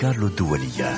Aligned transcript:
كارلو 0.00 0.26
الدولية. 0.26 0.96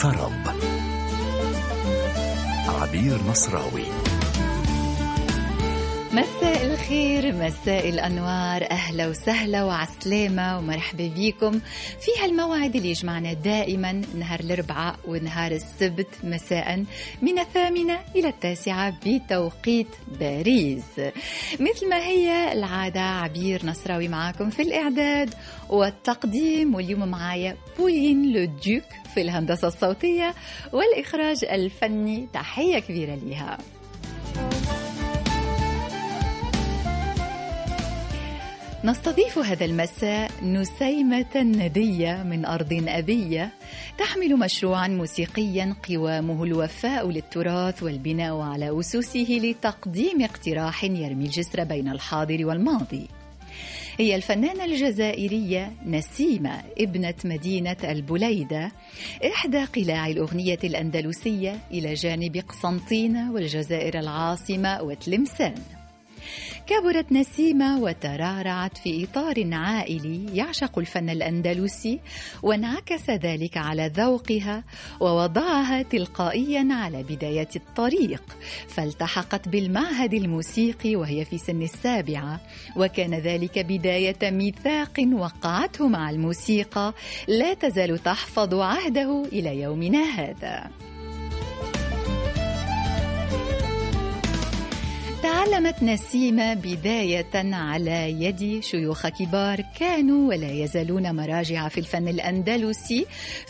طرب 0.00 0.32
عبير 2.68 3.18
نصراوي. 3.28 4.09
مساء 6.12 6.66
الخير 6.66 7.32
مساء 7.34 7.88
الأنوار. 7.88 8.70
أهلا 8.70 9.08
وسهلا 9.08 9.64
وعسلامة 9.64 10.58
ومرحبا 10.58 11.10
بكم 11.16 11.60
في 12.00 12.10
هالموعد 12.22 12.76
اللي 12.76 12.90
يجمعنا 12.90 13.32
دائما 13.32 13.92
نهار 13.92 14.40
الأربعاء 14.40 14.96
ونهار 15.08 15.52
السبت 15.52 16.06
مساء 16.24 16.84
من 17.22 17.38
الثامنة 17.38 17.98
إلى 18.16 18.28
التاسعة 18.28 18.94
بتوقيت 19.06 19.86
باريس. 20.20 20.84
مثل 21.60 21.88
ما 21.88 22.06
هي 22.06 22.52
العادة 22.52 23.00
عبير 23.00 23.66
نصراوي 23.66 24.08
معاكم 24.08 24.50
في 24.50 24.62
الإعداد 24.62 25.34
والتقديم 25.68 26.74
واليوم 26.74 27.08
معايا 27.08 27.56
بولين 27.78 28.32
لودوك 28.32 28.84
في 29.14 29.20
الهندسة 29.20 29.68
الصوتية 29.68 30.34
والإخراج 30.72 31.44
الفني. 31.44 32.28
تحية 32.32 32.78
كبيرة 32.78 33.14
ليها. 33.14 33.58
نستضيف 38.84 39.38
هذا 39.38 39.64
المساء 39.64 40.30
نسيمة 40.44 41.36
ندية 41.36 42.22
من 42.22 42.44
أرض 42.44 42.84
أبية 42.88 43.50
تحمل 43.98 44.36
مشروعا 44.36 44.88
موسيقيا 44.88 45.76
قوامه 45.88 46.44
الوفاء 46.44 47.10
للتراث 47.10 47.82
والبناء 47.82 48.40
على 48.40 48.80
أسسه 48.80 49.40
لتقديم 49.42 50.22
اقتراح 50.22 50.84
يرمي 50.84 51.24
الجسر 51.24 51.64
بين 51.64 51.88
الحاضر 51.88 52.46
والماضي. 52.46 53.08
هي 53.98 54.16
الفنانة 54.16 54.64
الجزائرية 54.64 55.72
نسيمة 55.86 56.62
ابنة 56.78 57.14
مدينة 57.24 57.76
البليدة 57.84 58.72
إحدى 59.32 59.64
قلاع 59.64 60.06
الأغنية 60.06 60.58
الأندلسية 60.64 61.58
إلى 61.70 61.94
جانب 61.94 62.36
قسنطينة 62.48 63.32
والجزائر 63.32 63.98
العاصمة 63.98 64.82
وتلمسان. 64.82 65.79
كبرت 66.66 67.12
نسيمة 67.12 67.80
وترعرعت 67.80 68.78
في 68.78 69.04
إطار 69.04 69.54
عائلي 69.54 70.36
يعشق 70.36 70.78
الفن 70.78 71.10
الأندلسي 71.10 72.00
وانعكس 72.42 73.10
ذلك 73.10 73.56
على 73.56 73.92
ذوقها 73.96 74.64
ووضعها 75.00 75.82
تلقائيا 75.82 76.68
على 76.70 77.02
بداية 77.02 77.48
الطريق. 77.56 78.22
فالتحقت 78.68 79.48
بالمعهد 79.48 80.14
الموسيقي 80.14 80.96
وهي 80.96 81.24
في 81.24 81.38
سن 81.38 81.62
السابعة 81.62 82.40
وكان 82.76 83.14
ذلك 83.14 83.58
بداية 83.58 84.30
ميثاق 84.30 85.00
وقعته 85.12 85.88
مع 85.88 86.10
الموسيقى 86.10 86.94
لا 87.28 87.54
تزال 87.54 87.98
تحفظ 87.98 88.54
عهده 88.54 89.22
إلى 89.32 89.60
يومنا 89.60 90.02
هذا. 90.02 90.89
تعلمت 95.40 95.82
نسيمة 95.82 96.54
بداية 96.54 97.54
على 97.54 98.10
يد 98.22 98.62
شيوخ 98.62 99.06
كبار 99.06 99.64
كانوا 99.78 100.28
ولا 100.28 100.50
يزالون 100.50 101.16
مراجع 101.16 101.68
في 101.68 101.80
الفن 101.80 102.08
الأندلسي 102.08 103.06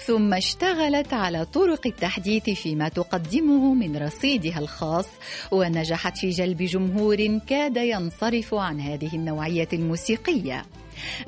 ثم 0.07 0.35
اشتغلت 0.35 1.15
على 1.15 1.45
طرق 1.45 1.87
التحديث 1.87 2.51
فيما 2.51 2.89
تقدمه 2.89 3.75
من 3.75 3.97
رصيدها 3.97 4.59
الخاص 4.59 5.07
ونجحت 5.51 6.19
في 6.19 6.31
جلب 6.31 6.63
جمهور 6.63 7.39
كاد 7.47 7.77
ينصرف 7.77 8.55
عن 8.55 8.81
هذه 8.81 9.15
النوعية 9.15 9.69
الموسيقية. 9.73 10.63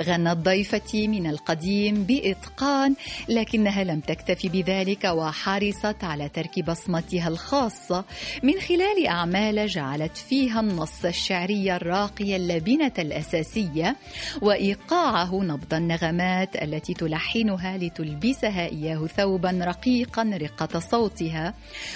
غنت 0.01 0.37
ضيفتي 0.37 1.09
من 1.09 1.27
القديم 1.27 2.05
بإتقان 2.05 2.95
لكنها 3.29 3.85
لم 3.85 4.01
تكتف 4.01 4.47
بذلك 4.47 5.05
وحرصت 5.05 6.05
على 6.05 6.29
ترك 6.29 6.65
بصمتها 6.65 7.29
الخاصة. 7.29 8.05
من 8.43 8.61
خلال 8.61 9.07
أعمال 9.07 9.67
جعلت 9.67 10.17
فيها 10.17 10.61
النص 10.61 11.05
الشعري 11.05 11.77
الراقي 11.77 12.37
اللبنة 12.37 12.93
الأساسية 12.99 13.97
وإيقاعه 14.43 15.43
نبض 15.43 15.75
النغمات 15.75 16.63
التي 16.63 16.95
تلحنها 16.95 17.79
لتلبسها 17.79 18.67
إياه 18.67 19.07
ثوبا 19.07 19.61
رقيقا 19.63 20.23
رقة 20.23 20.79
صوتها 20.79 21.55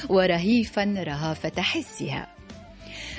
ورهيفا 0.09 0.84
رهافة 0.84 1.62
حسها. 1.62 2.35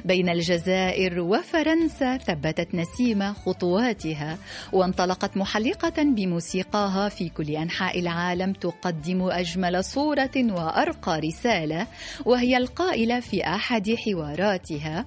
بين 0.05 0.29
الجزائر 0.29 1.19
وفرنسا 1.19 2.17
ثبتت 2.17 2.75
نسيمة 2.75 3.33
خطواتها 3.33 4.37
وانطلقت 4.73 5.37
محلقة 5.37 6.03
بموسيقاها 6.03 7.09
في 7.09 7.29
كل 7.29 7.49
أنحاء 7.55 7.99
العالم 7.99 8.53
تقدم 8.53 9.21
أجمل 9.23 9.83
صورة 9.83 10.31
وأرقى 10.35 11.19
رسالة 11.19 11.87
وهي 12.25 12.57
القائلة 12.57 13.19
في 13.19 13.43
أحد 13.47 13.95
حواراتها 13.95 15.05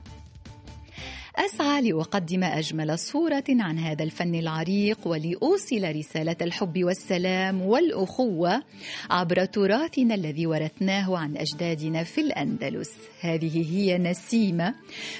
أسعى 1.37 1.83
لأقدم 1.83 2.45
أجمل 2.45 2.99
صورة 2.99 3.45
عن 3.49 3.79
هذا 3.79 4.05
الفن 4.05 4.35
العريق 4.35 4.99
ولأوصل 5.07 5.97
رسالة 5.97 6.37
الحب 6.43 6.85
والسلام 6.85 7.63
والأخوة 7.63 8.63
عبر 9.11 9.45
تراثنا 9.45 10.15
الذي 10.15 10.47
ورثناه 10.47 11.19
عن 11.19 11.37
أجدادنا 11.37 12.05
في 12.05 12.21
الأندلس. 12.21 12.91
هذه 13.21 13.73
هي 13.73 13.99
نسيمة 13.99 14.75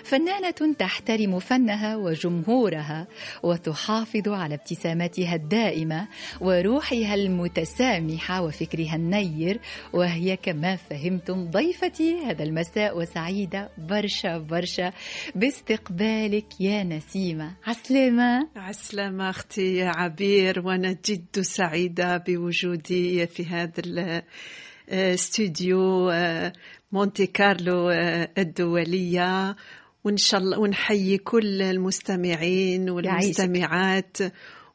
فنانة 0.05 0.75
تحترم 0.79 1.39
فنها 1.39 1.97
وجمهورها 1.97 3.07
وتحافظ 3.43 4.29
على 4.29 4.55
ابتسامتها 4.55 5.35
الدائمة 5.35 6.09
وروحها 6.41 7.15
المتسامحة 7.15 8.43
وفكرها 8.43 8.97
النير 8.97 9.61
وهي 9.93 10.37
كما 10.37 10.77
فهمتم 10.77 11.51
ضيفتي 11.51 12.19
هذا 12.27 12.43
المساء 12.43 12.99
وسعيدة 12.99 13.69
برشا 13.79 14.39
برشا 14.39 14.93
باستقبال 15.35 16.00
بالك 16.01 16.61
يا 16.61 16.85
نسيمة؟ 16.85 17.57
عسلامة؟ 17.67 18.49
عسلامة 18.57 19.31
أختي 19.31 19.83
عبير 19.83 20.67
وأنا 20.67 20.97
جد 21.05 21.41
سعيدة 21.41 22.17
بوجودي 22.17 23.27
في 23.27 23.47
هذا 23.47 23.83
الاستوديو 24.89 26.13
مونتي 26.93 27.27
كارلو 27.27 27.91
الدولية. 28.39 29.57
وإن 30.05 30.17
شاء 30.17 30.41
الله 30.41 30.59
ونحيي 30.59 31.19
كل 31.19 31.63
المستمعين 31.63 32.91
والمستمعات 32.91 34.17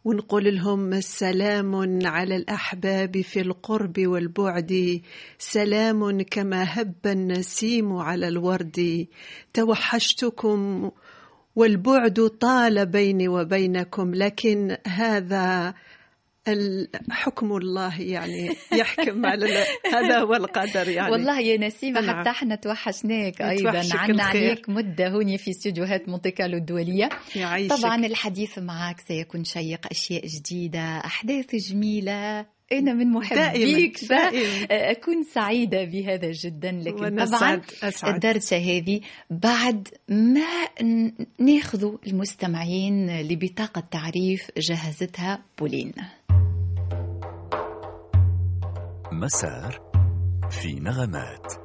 ونقول 0.05 0.55
لهم 0.55 1.01
سلام 1.01 2.05
على 2.07 2.35
الأحباب 2.35 3.21
في 3.21 3.41
القرب 3.41 3.99
والبعد. 3.99 5.01
سلام 5.37 6.21
كما 6.21 6.63
هب 6.67 6.95
النسيم 7.05 7.93
على 7.93 8.27
الورد. 8.27 9.07
توحشتكم 9.53 10.91
والبعد 11.55 12.29
طال 12.41 12.85
بيني 12.85 13.27
وبينكم 13.27 14.15
لكن 14.15 14.77
هذا 14.87 15.73
حكم 17.09 17.57
الله 17.57 18.01
يعني 18.01 18.49
يحكم 18.79 19.25
على 19.25 19.65
هذا 19.93 20.19
هو 20.19 20.33
القدر 20.33 20.89
يعني. 20.89 21.11
والله 21.11 21.39
يا 21.39 21.57
نسيمة 21.57 22.01
نعم. 22.01 22.19
حتى 22.19 22.29
إحنا 22.29 22.55
توحشناك 22.55 23.41
أيضا. 23.41 23.83
عنا 23.93 24.23
عليك 24.23 24.69
مدة 24.69 25.07
هوني 25.07 25.37
في 25.37 25.51
استديوهات 25.51 26.09
مونتي 26.09 26.31
كارلو 26.31 26.57
الدولية 26.57 27.09
يعيشك. 27.35 27.75
طبعا 27.75 28.05
الحديث 28.05 28.59
معك 28.59 28.99
سيكون 28.99 29.43
شيق 29.43 29.87
أشياء 29.91 30.27
جديدة 30.27 30.79
أحداث 30.79 31.55
جميلة. 31.55 32.45
أنا 32.71 32.93
من 32.93 33.11
محبيك 33.11 33.97
فأكون 33.97 35.23
سعيدة 35.23 35.83
بهذا 35.83 36.31
جدا 36.31 36.71
لكن 36.71 37.25
طبعا 37.25 37.61
أسعد. 37.83 38.13
الدردشة 38.13 38.57
هذه 38.57 39.01
بعد 39.29 39.87
ما 40.09 40.67
ناخذ 41.39 41.91
المستمعين 42.07 43.21
لبطاقة 43.21 43.83
تعريف 43.91 44.51
جهزتها 44.57 45.43
بولين. 45.59 45.91
مسار 49.11 49.81
في 50.49 50.73
نغمات. 50.79 51.64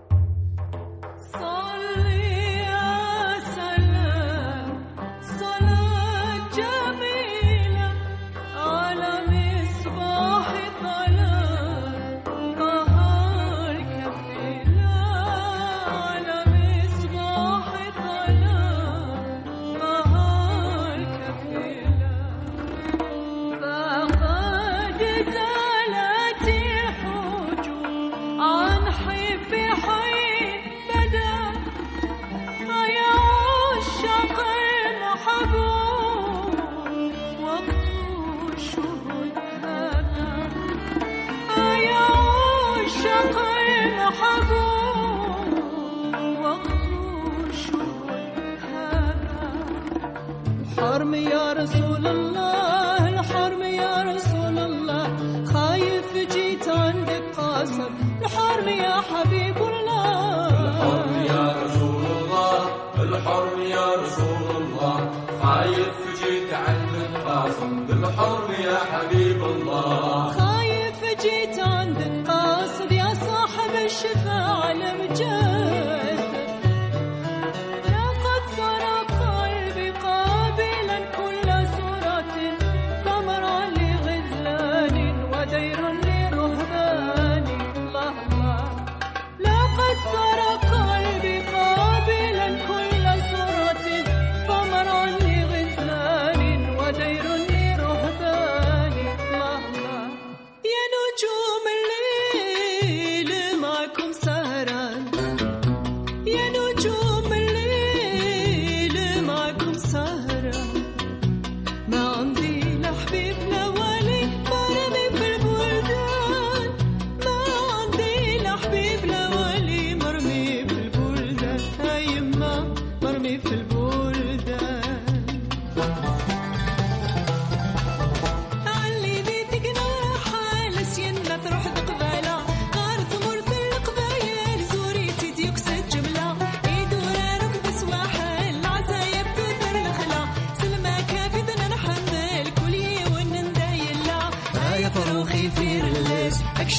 الحرم 51.10 51.32
يا 51.32 51.52
رسول 51.52 52.06
الله 52.06 53.08
الحرم 53.08 53.62
يا 53.62 53.94
رسول 54.14 54.58
الله. 54.58 55.06
خايف 55.52 56.10
جيت 56.34 56.68
عندك 56.68 57.24
قاسم 57.36 57.90
الحرم 58.22 58.68
يا 58.68 58.96
حبيب 59.10 59.56
الله. 59.56 60.48
الحرم 60.66 61.14
يا 61.34 61.46
رسول 61.62 62.02
الله 62.16 62.58
الحرم 63.02 63.60
يا 63.76 63.88
رسول 64.02 64.46
الله. 64.60 64.96
خايف 65.42 65.96
جيت 66.22 66.50
عندك 66.66 67.12
قاسم 67.26 67.72
بالحرم 67.86 68.48
يا 68.68 68.78
حبيب 68.90 69.40
الله. 69.42 70.30
خايف 70.38 71.00
جيت 71.22 71.58
عندك 71.58 72.14
قاصد 72.28 72.39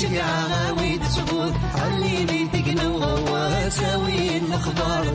الليس 0.03 0.11
اكشف 0.11 0.11
يا 0.11 0.23
عاويد 0.23 1.03
صبور 1.03 1.51
عليني 1.75 2.47
تقنا 2.47 2.89
وغواساوي 2.89 4.41
أخبار 4.53 5.05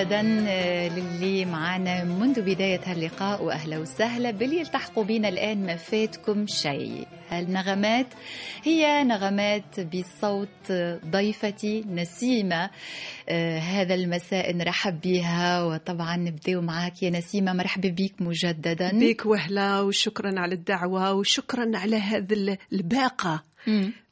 مجددا 0.00 0.44
آه، 0.48 0.88
للي 0.88 1.44
معنا 1.44 2.04
منذ 2.04 2.40
بداية 2.40 2.80
هاللقاء 2.84 3.44
وأهلا 3.44 3.78
وسهلا 3.78 4.30
باللي 4.30 4.58
يلتحقوا 4.60 5.04
بنا 5.04 5.28
الآن 5.28 5.66
ما 5.66 5.76
فاتكم 5.76 6.46
شيء. 6.46 7.06
هالنغمات 7.30 8.06
هي 8.64 9.04
نغمات 9.04 9.80
بصوت 9.80 10.72
ضيفتي 11.10 11.84
نسيمة. 11.90 12.70
آه، 13.28 13.58
هذا 13.58 13.94
المساء 13.94 14.52
نرحب 14.56 15.00
بها 15.00 15.62
وطبعا 15.62 16.16
نبدأ 16.16 16.60
معك 16.60 17.02
يا 17.02 17.10
نسيمة. 17.10 17.52
مرحبا 17.52 17.88
بك 17.88 18.12
مجددا. 18.20 18.90
بيك 18.98 19.26
وهلا 19.26 19.80
وشكرا 19.80 20.40
على 20.40 20.54
الدعوة 20.54 21.12
وشكرا 21.12 21.70
على 21.74 21.96
هذا 21.96 22.34
ال- 22.34 22.56
الباقة. 22.72 23.42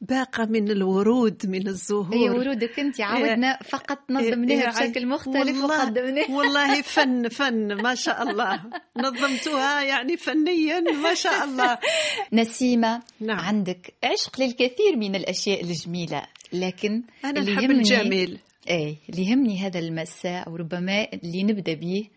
باقة 0.00 0.44
من 0.44 0.70
الورود 0.70 1.46
من 1.46 1.68
الزهور. 1.68 2.14
هي 2.14 2.30
ورودك 2.30 2.78
أنت 2.80 3.00
عودنا 3.00 3.58
فقط 3.64 3.98
نظمناها 4.10 4.70
بشكل 4.70 5.06
مختلف 5.06 5.36
والله- 5.36 5.64
وقدمناها 5.64 6.30
والله 6.36 6.82
فن 6.82 7.28
فن 7.28 7.74
ما 7.82 7.94
شاء 7.94 8.22
الله. 8.22 8.60
نظمتها 8.96 9.82
يعني 9.82 10.16
فنيا 10.16 10.80
ما 10.80 11.14
شاء 11.14 11.44
الله. 11.44 11.78
نسيمة 12.32 13.02
نعم. 13.20 13.38
عندك 13.38 13.94
عشق 14.04 14.40
للكثير 14.40 14.96
من 14.96 15.14
الأشياء 15.14 15.62
الجميلة 15.64 16.22
لكن 16.52 17.02
أنا 17.24 17.40
اللي 17.40 17.52
يهمني- 17.52 17.70
الجميل. 17.78 18.38
إيه 18.68 18.96
اللي 19.10 19.22
يهمني 19.30 19.58
هذا 19.66 19.78
المساء 19.78 20.46
أو 20.46 20.56
ربما 20.56 21.06
اللي 21.14 21.42
نبدأ 21.42 21.74
به 21.74 22.08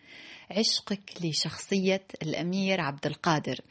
عشقك 0.58 1.00
لشخصية 1.22 2.04
الأمير 2.22 2.82
عبد 2.82 3.06
القادر. 3.06 3.62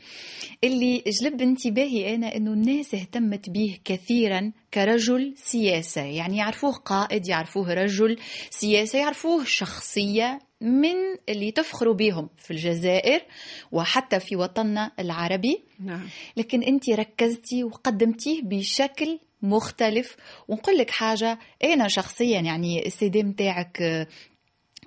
اللي 0.65 1.03
جلب 1.07 1.41
انتباهي 1.43 2.15
أنا 2.15 2.37
أنه 2.37 2.53
الناس 2.53 2.95
اهتمت 2.95 3.51
به 3.51 3.79
كثيرا 3.85 4.53
كرجل 4.75 5.35
سياسة 5.37 6.03
يعني 6.03 6.37
يعرفوه 6.37 6.73
قائد 6.73 7.29
يعرفوه 7.29 7.75
رجل 7.75 8.19
سياسة 8.51 8.99
يعرفوه 8.99 9.45
شخصية 9.45 10.39
من 10.61 10.95
اللي 11.29 11.51
تفخروا 11.51 11.95
بهم 11.95 12.29
في 12.37 12.51
الجزائر 12.51 13.21
وحتى 13.73 14.21
في 14.21 14.37
وطننا 14.37 14.93
العربي. 14.99 15.63
نعم. 15.81 16.09
لكن 16.37 16.63
أنت 16.63 16.91
ركزتي 16.91 17.65
وقدمتيه 17.65 18.43
بشكل 18.43 19.19
مختلف. 19.43 20.17
ونقول 20.49 20.79
لك 20.79 20.91
حاجة 20.91 21.39
أنا 21.65 21.89
شخصيا 21.89 22.41
يعني 22.41 22.87
السي 22.87 23.09
دي 23.09 23.23
متاعك 23.23 24.07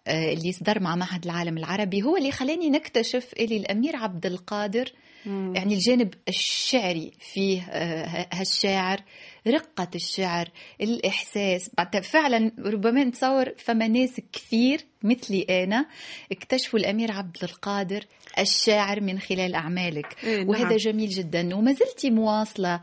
اللي 0.08 0.52
صدر 0.52 0.80
مع 0.80 0.96
معهد 0.96 1.24
العالم 1.26 1.58
العربي 1.58 2.04
هو 2.04 2.18
اللي 2.18 2.32
خلاني 2.32 2.70
نكتشف 2.70 3.34
اللي 3.40 3.58
الأمير 3.58 3.96
عبد 3.96 4.26
القادر. 4.26 4.92
يعني 5.26 5.74
الجانب 5.74 6.14
الشعري 6.28 7.12
فيه 7.20 7.62
آه، 7.62 8.28
هالشاعر 8.34 9.00
رقة 9.48 9.88
الشعر 9.96 10.50
الإحساس. 10.82 11.70
فعلا 12.04 12.52
ربما 12.60 13.04
نتصور 13.04 13.46
فما 13.58 13.88
ناس 13.88 14.22
كثير 14.34 14.82
مثلي 15.04 15.42
أنا 15.50 15.86
اكتشفوا 16.32 16.80
الأمير 16.80 17.12
عبد 17.12 17.38
القادر 17.44 18.06
الشاعر 18.40 19.02
من 19.02 19.20
خلال 19.20 19.56
أعمالك. 19.56 20.16
إيه، 20.24 20.38
نعم. 20.38 20.50
وهذا 20.50 20.78
جميل 20.78 21.10
جدا. 21.10 21.56
وما 21.56 21.74
زلتي 21.74 22.10
مواصلة 22.10 22.82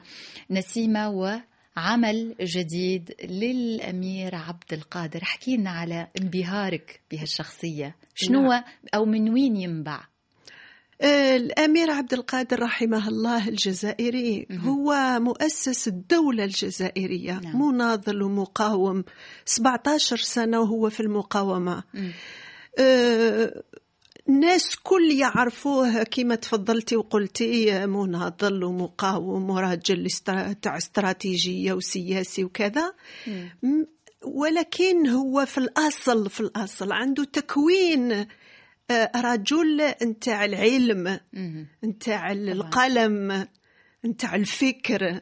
نسيمة 0.51 1.11
وعمل 1.77 2.35
جديد 2.41 3.15
للأمير 3.25 4.35
عبد 4.35 4.73
القادر. 4.73 5.25
حكينا 5.25 5.71
على 5.71 6.09
انبهارك 6.21 7.01
بهالشخصية. 7.11 7.97
شنو 8.15 8.63
أو 8.95 9.05
من 9.05 9.31
وين 9.31 9.57
ينبع؟ 9.57 10.01
آه، 11.03 11.37
الأمير 11.37 11.91
عبد 11.91 12.13
القادر 12.13 12.63
رحمه 12.63 13.09
الله 13.09 13.49
الجزائري 13.49 14.47
هو 14.51 15.19
مؤسس 15.21 15.89
الدولة 15.89 16.45
الجزائرية 16.45 17.41
نعم. 17.41 17.63
مناضل 17.63 18.23
ومقاوم. 18.23 19.05
17 19.45 20.17
سنة 20.17 20.61
وهو 20.61 20.91
في 20.91 21.01
المقاومة. 21.01 21.83
مم. 21.95 22.13
الناس 24.31 24.77
كل 24.77 25.11
يعرفوه 25.11 26.03
كما 26.03 26.35
تفضلتي 26.35 26.97
وقلتي 26.97 27.87
مناضل 27.87 28.65
ومقاوم 28.65 29.51
وراجل 29.51 30.11
تاع 30.63 30.77
استراتيجية 30.77 31.73
وسياسي 31.73 32.45
وكذا 32.45 32.93
م- 33.63 33.85
ولكن 34.25 35.07
هو 35.07 35.47
في 35.47 35.59
الأصل 35.59 36.31
في 36.31 36.41
الأصل 36.41 36.93
عنده 36.93 37.25
تكوين 37.25 38.27
آه، 38.91 39.11
رجل 39.17 39.83
نتاع 40.03 40.45
العلم. 40.45 41.21
نتاع 41.85 42.33
القلم 42.33 43.47
نتاع 44.07 44.35
الفكر. 44.35 45.21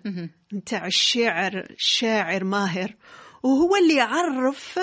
نتاع 0.55 0.87
الشعر 0.87 1.67
شاعر 1.77 2.45
ماهر 2.45 2.95
وهو 3.43 3.77
اللي 3.77 4.01
عرف 4.01 4.79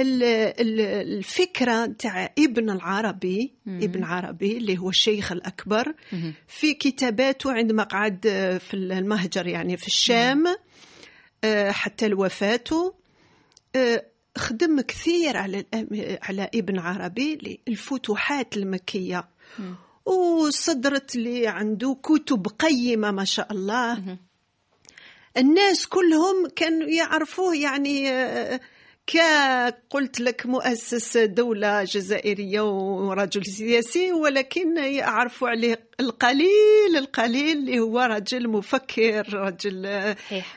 الفكرة 0.00 1.86
تاع 1.86 2.34
ابن 2.38 2.70
العربي 2.70 3.54
ابن 3.66 4.04
عربي 4.04 4.56
اللي 4.56 4.78
هو 4.78 4.88
الشيخ 4.88 5.32
الأكبر 5.32 5.94
في 6.48 6.74
كتاباته 6.74 7.52
عندما 7.52 7.82
قعد 7.82 8.26
آه، 8.26 8.58
في 8.58 8.74
المهجر 8.74 9.46
يعني 9.46 9.76
في 9.76 9.86
الشام 9.86 10.44
آه، 11.44 11.70
حتى 11.70 12.08
لوفاته. 12.08 12.94
آه، 13.76 14.06
خدم 14.38 14.80
كثير 14.80 15.36
على 15.36 15.64
على 16.22 16.50
ابن 16.54 16.78
عربي 16.78 17.60
الفتوحات 17.68 18.56
المكية. 18.56 19.28
وصدرت 20.06 21.16
لي 21.16 21.46
عنده 21.46 21.96
كتب 22.02 22.46
قيمة 22.46 23.10
ما 23.10 23.24
شاء 23.24 23.52
الله. 23.52 24.18
الناس 25.36 25.86
كلهم 25.86 26.48
كانوا 26.56 26.88
يعرفوه 26.88 27.56
يعني 27.56 28.10
كقلت 29.06 30.20
لك 30.20 30.46
مؤسس 30.46 31.16
دولة 31.16 31.84
جزائرية 31.84 32.60
ورجل 32.60 33.46
سياسي 33.46 34.12
ولكن 34.12 34.76
يعرفوا 34.76 35.48
عليه 35.48 35.88
القليل 36.00 36.96
القليل 36.98 37.58
اللي 37.58 37.78
هو 37.80 38.00
رجل 38.00 38.48
مفكر 38.48 39.34
رجل 39.34 39.86
آه، 39.86 40.16
صحيح. 40.26 40.56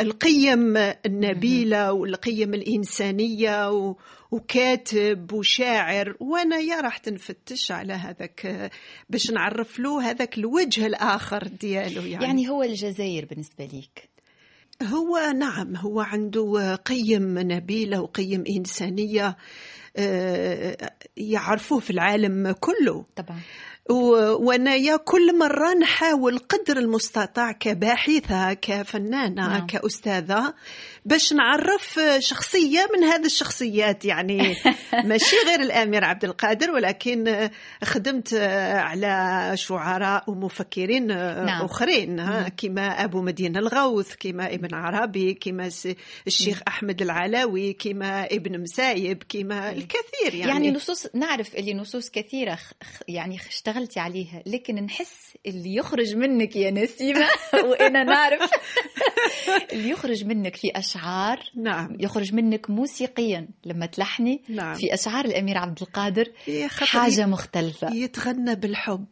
القيم 0.00 0.76
النبيلة 1.06 1.92
والقيم 1.92 2.54
الإنسانية 2.54 3.70
و- 3.70 3.96
وكاتب 4.30 5.32
وشاعر. 5.32 6.16
وأنا 6.20 6.58
يا 6.58 6.80
راح 6.80 7.00
نفتش 7.08 7.70
على 7.72 7.92
هذاك 7.92 8.70
باش 9.10 9.30
نعرف 9.30 9.78
له 9.78 10.10
هذاك 10.10 10.38
الوجه 10.38 10.86
الآخر 10.86 11.46
ديالو 11.60 12.02
يعني, 12.02 12.24
يعني 12.24 12.48
هو 12.48 12.62
الجزائر 12.62 13.24
بالنسبة 13.24 13.64
ليك. 13.64 14.13
هو 14.82 15.32
نعم 15.38 15.76
هو 15.76 16.00
عنده 16.00 16.74
قيم 16.74 17.38
نبيلة 17.38 18.00
وقيم 18.00 18.44
إنسانية 18.58 19.36
آه، 19.96 20.76
يعرفوه 21.16 21.80
في 21.80 21.90
العالم 21.90 22.52
كله. 22.52 23.04
طبعا. 23.16 23.40
وأنايا 23.90 24.96
كل 24.96 25.38
مرة 25.38 25.74
نحاول 25.74 26.38
قدر 26.38 26.76
المستطاع 26.76 27.52
كباحثة 27.52 28.52
كفنانة 28.52 29.48
نعم. 29.48 29.66
كأستاذة 29.66 30.54
باش 31.04 31.32
نعرف 31.32 32.00
شخصية 32.18 32.88
من 32.96 33.04
هذه 33.04 33.26
الشخصيات. 33.26 34.04
يعني 34.04 34.54
ماشي 35.04 35.36
غير 35.46 35.60
الأمير 35.60 36.04
عبد 36.04 36.24
القادر 36.24 36.70
ولكن 36.70 37.50
خدمت 37.84 38.34
على 38.74 39.50
شعراء 39.54 40.30
ومفكرين 40.30 41.06
نعم. 41.06 41.64
أخرين 41.64 42.20
ها، 42.20 42.48
كما 42.48 43.04
أبو 43.04 43.22
مدينة 43.22 43.58
الغوث 43.58 44.14
كما 44.20 44.54
ابن 44.54 44.74
عربي 44.74 45.34
كما 45.34 45.70
الشيخ 46.26 46.62
أحمد 46.68 47.02
العلاوي 47.02 47.72
كما 47.72 48.24
ابن 48.24 48.60
مسايب 48.60 49.22
كما 49.28 49.72
الكثير 49.72 50.34
يعني, 50.34 50.50
يعني 50.52 50.70
نصوص 50.70 51.06
نعرف 51.14 51.54
اللي 51.54 51.74
نصوص 51.74 52.10
كثيرة 52.10 52.58
يعني 53.08 53.38
اشتغلتي 53.74 54.00
عليها 54.00 54.42
لكن 54.46 54.74
نحس 54.74 55.36
اللي 55.46 55.74
يخرج 55.74 56.16
منك 56.16 56.56
يا 56.56 56.70
نسيمة. 56.70 57.26
وأنا 57.70 58.04
نعرف. 58.04 58.50
اللي 59.72 59.88
يخرج 59.88 60.24
منك 60.24 60.56
في 60.56 60.70
أشعار 60.74 61.38
نعم. 61.56 61.96
يخرج 62.00 62.34
منك 62.34 62.70
موسيقيا 62.70 63.48
لما 63.64 63.86
تلحني 63.86 64.42
نعم. 64.48 64.74
في 64.74 64.94
أشعار 64.94 65.24
الأمير 65.24 65.58
عبد 65.58 65.82
القادر 65.82 66.32
حاجة 66.68 67.26
مختلفة. 67.26 67.94
يتغنى 67.94 68.54
بالحب. 68.54 69.04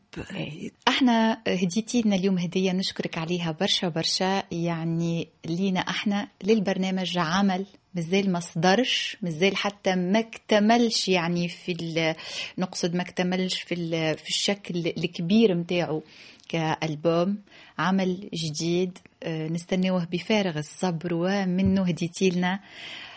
إحنا 0.88 1.42
هديتي 1.48 2.02
لنا 2.02 2.16
اليوم 2.16 2.38
هدية 2.38 2.72
نشكرك 2.72 3.18
عليها 3.18 3.56
برشا 3.60 3.88
برشا. 3.88 4.42
يعني 4.52 5.28
لينا 5.46 5.80
إحنا 5.80 6.28
للبرنامج 6.44 7.18
عمل 7.18 7.66
مازال 7.94 8.32
ما 8.32 8.40
صدرش 8.40 9.16
مازال 9.22 9.56
حتى 9.56 9.94
ما 9.96 10.18
اكتملش 10.18 11.08
يعني 11.08 11.48
في 11.48 12.14
نقصد 12.58 12.94
ما 12.94 13.02
اكتملش 13.02 13.62
في 13.62 13.74
في 14.16 14.28
الشكل 14.28 14.86
الكبير 14.86 15.54
متاعه 15.54 16.02
كألبوم. 16.48 17.38
عمل 17.78 18.28
جديد 18.34 18.98
آه، 19.22 19.48
نستناوه 19.48 20.04
بفارغ 20.04 20.58
الصبر 20.58 21.14
ومنه 21.14 21.82
هديتي 21.82 22.30
لنا 22.30 22.60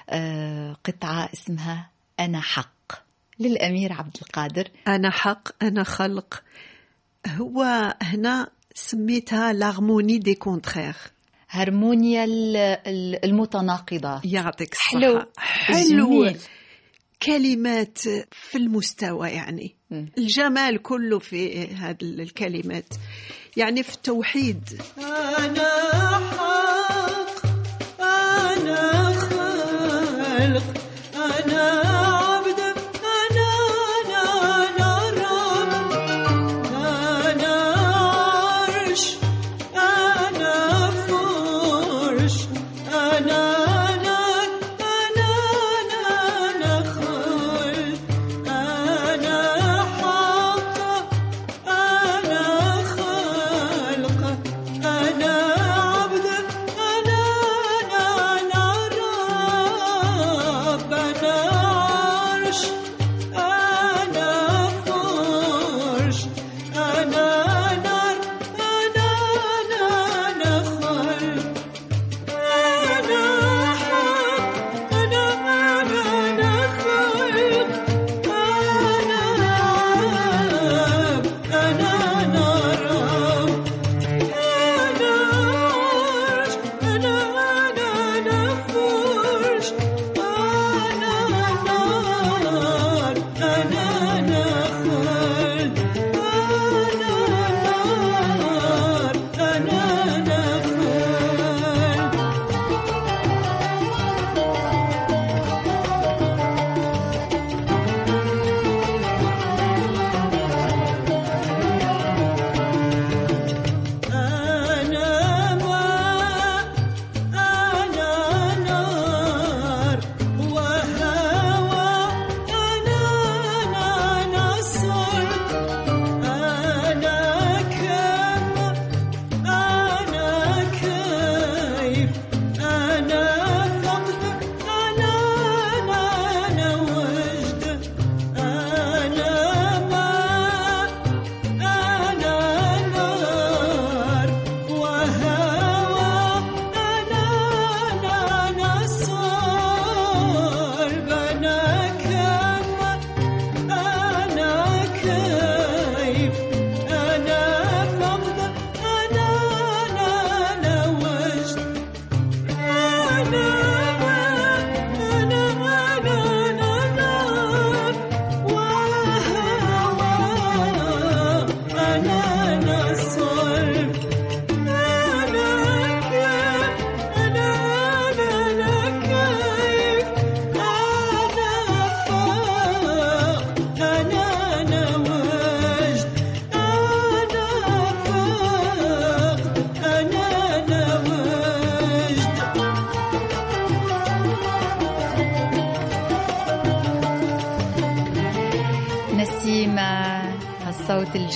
آه، 0.10 0.77
قطعة 0.84 1.29
اسمها 1.34 1.89
أنا 2.20 2.41
حق 2.41 2.91
للأمير 3.39 3.94
عبد 3.94 4.17
القادر. 4.22 4.67
أنا 4.88 5.10
حق 5.10 5.63
أنا 5.63 5.84
خلق. 5.84 6.44
هو 7.27 7.94
هنا 8.01 8.51
سميتها 8.75 9.53
l'harmonie 9.53 10.17
des 10.17 10.36
contraires. 10.36 10.96
هرمونيا 11.55 12.24
ال- 12.24 12.57
ال- 12.88 13.25
المتناقضات 13.25 14.21
يعطيك 14.25 14.74
الصحة. 14.74 15.00
حلو. 15.00 15.25
حلو 15.38 16.24
جميل. 16.24 16.38
كلمات 17.24 17.97
في 18.31 18.57
المستوى 18.57 19.29
يعني. 19.29 19.75
مم. 19.91 20.12
الجمال 20.17 20.81
كله 20.81 21.19
في 21.19 21.67
هذه 21.67 21.97
الكلمات. 22.01 22.88
يعني 23.57 23.83
في 23.83 23.93
التوحيد. 23.95 24.81
أنا 24.97 26.19
حق 26.38 27.45
أنا 28.01 29.13
خلق. 29.13 30.75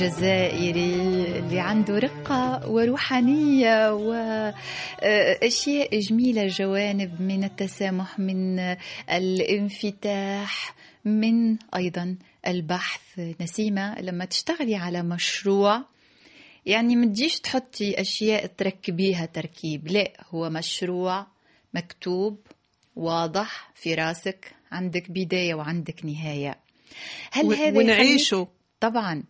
الجزائري 0.01 0.93
اللي 1.39 1.59
عنده 1.59 1.99
رقة 1.99 2.69
وروحانية 2.69 3.93
وأشياء 5.01 5.99
جميلة 5.99 6.47
جوانب 6.47 7.21
من 7.21 7.43
التسامح 7.43 8.19
من 8.19 8.59
الانفتاح 9.11 10.75
من 11.05 11.57
أيضا 11.75 12.15
البحث. 12.47 13.01
نسيمة 13.41 14.01
لما 14.01 14.25
تشتغلي 14.25 14.75
على 14.75 15.03
مشروع 15.03 15.81
يعني 16.65 16.95
ما 16.95 17.05
تجيش 17.05 17.39
تحطي 17.39 18.01
أشياء 18.01 18.45
تركبيها 18.45 19.25
تركيب. 19.25 19.87
لا 19.87 20.11
هو 20.29 20.49
مشروع 20.49 21.27
مكتوب 21.73 22.39
واضح 22.95 23.71
في 23.75 23.93
راسك 23.95 24.51
عندك 24.71 25.11
بداية 25.11 25.53
وعندك 25.55 26.05
نهاية. 26.05 26.59
هل 27.31 27.45
و- 27.45 27.51
هذا 27.51 27.77
ونعيشه. 27.77 28.47
طبعا. 28.79 29.23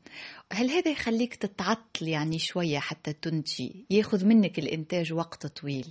هل 0.53 0.69
هذا 0.69 0.91
يخليك 0.91 1.35
تتعطل 1.35 2.07
يعني 2.07 2.39
شوية 2.39 2.79
حتى 2.79 3.13
تنتجي؟ 3.13 3.85
ياخذ 3.89 4.25
منك 4.25 4.59
الإنتاج 4.59 5.13
وقت 5.13 5.47
طويل. 5.47 5.87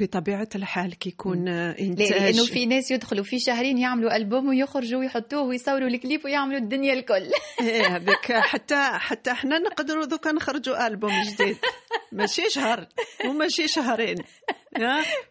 بطبيعة 0.00 0.48
الحال 0.54 0.94
كي 0.98 1.08
يكون؟ 1.08 1.48
إنتاج. 1.48 2.12
لأنه 2.12 2.44
في 2.44 2.66
ناس 2.66 2.90
يدخلوا 2.90 3.24
في 3.24 3.38
شهرين 3.38 3.78
يعملوا 3.78 4.16
ألبوم 4.16 4.48
ويخرجوا 4.48 5.00
ويحطوه 5.00 5.42
ويصوروا 5.42 5.88
الكليب 5.88 6.24
ويعملوا 6.24 6.58
الدنيا 6.58 6.92
الكل. 6.92 7.30
إيه 7.60 7.96
هذيك 7.96 8.32
حتى 8.32 8.88
حتى 8.92 9.30
إحنا 9.30 9.58
نقدروا 9.58 10.04
دوكا 10.04 10.32
نخرجوا 10.32 10.86
ألبوم 10.86 11.22
جديد. 11.22 11.56
ماشي 12.12 12.50
شهر 12.50 12.88
وماشي 13.28 13.68
شهرين؟ 13.68 14.16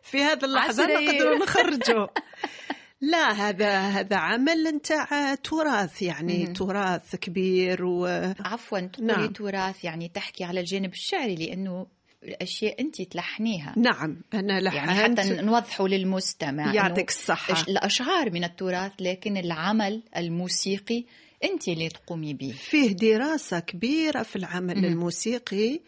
في 0.04 0.22
هذه 0.22 0.46
اللحظة 0.46 0.86
نقدروا. 0.86 1.36
نخرجوا. 1.36 2.08
لا 3.12 3.32
هذا 3.32 3.80
هذا 3.80 4.16
عمل 4.16 4.64
نتاع 4.64 5.36
تراث 5.36 6.02
يعني 6.02 6.46
مم. 6.46 6.54
تراث 6.54 7.16
كبير 7.16 7.86
و 7.86 8.06
عفوا 8.40 8.80
تقولي 8.80 9.08
نعم. 9.14 9.28
تراث 9.28 9.84
يعني 9.84 10.08
تحكي 10.08 10.44
على 10.44 10.60
الجانب 10.60 10.94
الشعري 10.94 11.36
لأنه 11.36 11.88
الأشياء 12.24 12.82
أنت 12.82 13.02
تلحنيها 13.02 13.74
نعم 13.78 14.22
أنا 14.34 14.54
يعني 14.54 14.64
لحنت 14.64 15.20
حتى 15.20 15.42
نوضحوا 15.42 15.88
للمستمع 15.88 16.74
يعطيك 16.74 17.10
الصحة 17.10 17.54
الأش- 17.54 17.70
الأشعار 17.70 18.32
من 18.32 18.44
التراث 18.44 18.92
لكن 19.00 19.38
العمل 19.38 20.04
الموسيقي 20.18 21.06
أنت 21.44 21.68
اللي 21.68 21.90
تقومي 21.90 22.34
به 22.34 22.52
فيه 22.52 22.92
دراسة 22.92 23.60
كبيرة 23.60 24.24
في 24.24 24.36
العمل 24.36 24.76
مهم. 24.76 24.86
الموسيقي 24.86 25.80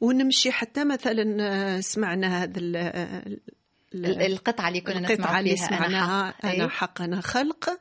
ونمشي 0.00 0.52
حتى 0.52 0.84
مثلا 0.84 1.36
آه، 1.40 1.80
سمعنا 1.80 2.42
هذا 2.42 2.60
القطعة 3.94 4.68
اللي 4.68 4.80
كنا 4.80 5.12
نسمع 5.12 5.40
اللي 5.40 5.56
فيها 5.56 5.66
سمعناها 5.66 6.34
أنا 6.44 6.48
حق 6.48 6.54
أنا 6.54 6.64
أي. 6.64 6.68
حق 6.70 7.02
أنا 7.02 7.20
خلق 7.20 7.80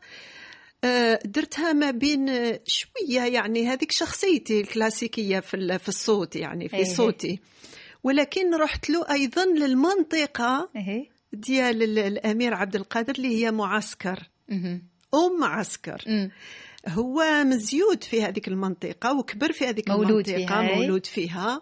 آه، 0.84 1.20
درتها 1.26 1.74
ما 1.74 1.92
بين 1.92 2.28
شوية 2.66 3.22
يعني 3.22 3.68
هذيك 3.68 3.92
شخصيتي 3.92 4.62
الكلاسيكية 4.62 5.40
في 5.40 5.80
في 5.80 5.90
الصوت 5.90 6.36
يعني 6.36 6.64
إيه. 6.64 6.70
في 6.70 6.86
صوتي 6.86 7.40
ولكن 8.04 8.56
رحت 8.56 8.90
له 8.90 9.12
أيضا 9.12 9.46
للمنطقة 9.46 10.70
إيه. 10.76 11.10
ديال 11.34 11.84
ال- 11.84 12.00
الأمير 12.00 12.54
عبد 12.54 12.76
القادر 12.76 13.16
اللي 13.16 13.44
هي 13.46 13.52
معسكر. 13.52 14.20
أم 15.14 15.40
معسكر. 15.40 16.30
هو 16.88 17.24
مزيود 17.46 18.04
في 18.04 18.24
هذيك 18.24 18.48
المنطقة 18.48 19.18
وكبر 19.18 19.52
في 19.52 19.66
هذيك 19.66 19.90
مولود 19.90 20.30
المنطقة 20.30 20.38
فيها،. 20.62 20.76
مولود 20.76 21.06
فيها 21.06 21.62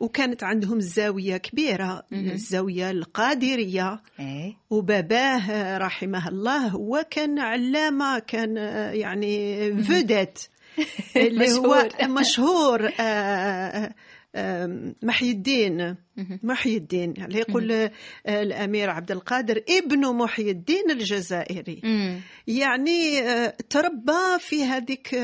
وكانت 0.00 0.44
عندهم 0.44 0.80
زاوية 0.80 1.36
كبيرة. 1.36 2.02
الزاوية 2.12 2.90
القادرية 2.90 4.02
إيه. 4.20 4.56
وباباه 4.70 5.78
رحمه 5.78 6.28
الله 6.28 6.66
هو 6.66 7.06
كان 7.10 7.38
علامة 7.38 8.18
كان 8.18 8.58
آه، 8.58 8.90
يعني 8.90 9.82
فودت 9.82 10.50
اللي 11.16 11.52
هو 11.52 11.88
مشهور. 12.08 12.90
آه، 14.34 14.92
محي 15.02 15.30
الدين. 15.30 15.96
محي 16.42 16.76
الدين 16.76 17.14
يعني 17.16 17.34
يقول 17.38 17.72
آه، 17.72 17.90
الأمير 18.26 18.90
عبد 18.90 19.10
القادر 19.10 19.62
ابن 19.68 20.16
محي 20.16 20.50
الدين 20.50 20.90
الجزائري. 20.90 21.82
يعني 22.46 23.18
آه، 23.18 23.54
تربى 23.70 24.38
في 24.40 24.64
هذيك 24.64 25.14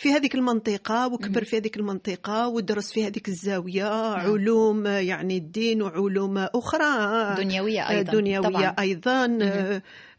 في 0.00 0.12
هذيك 0.12 0.34
المنطقة 0.34 1.06
وكبر. 1.06 1.44
في 1.44 1.56
هذيك 1.56 1.76
المنطقة 1.76 2.48
ودرس 2.48 2.92
في 2.92 3.06
هذيك 3.06 3.28
الزاوية 3.28 4.14
علوم 4.14 4.86
آه، 4.86 4.98
يعني 4.98 5.36
الدين 5.36 5.82
وعلوم 5.82 6.38
أخرى 6.38 7.34
دنيوية 7.36 7.88
أيضا 7.88 8.12
دنيوية 8.12 8.48
طبعا. 8.48 8.74
أيضا 8.78 9.38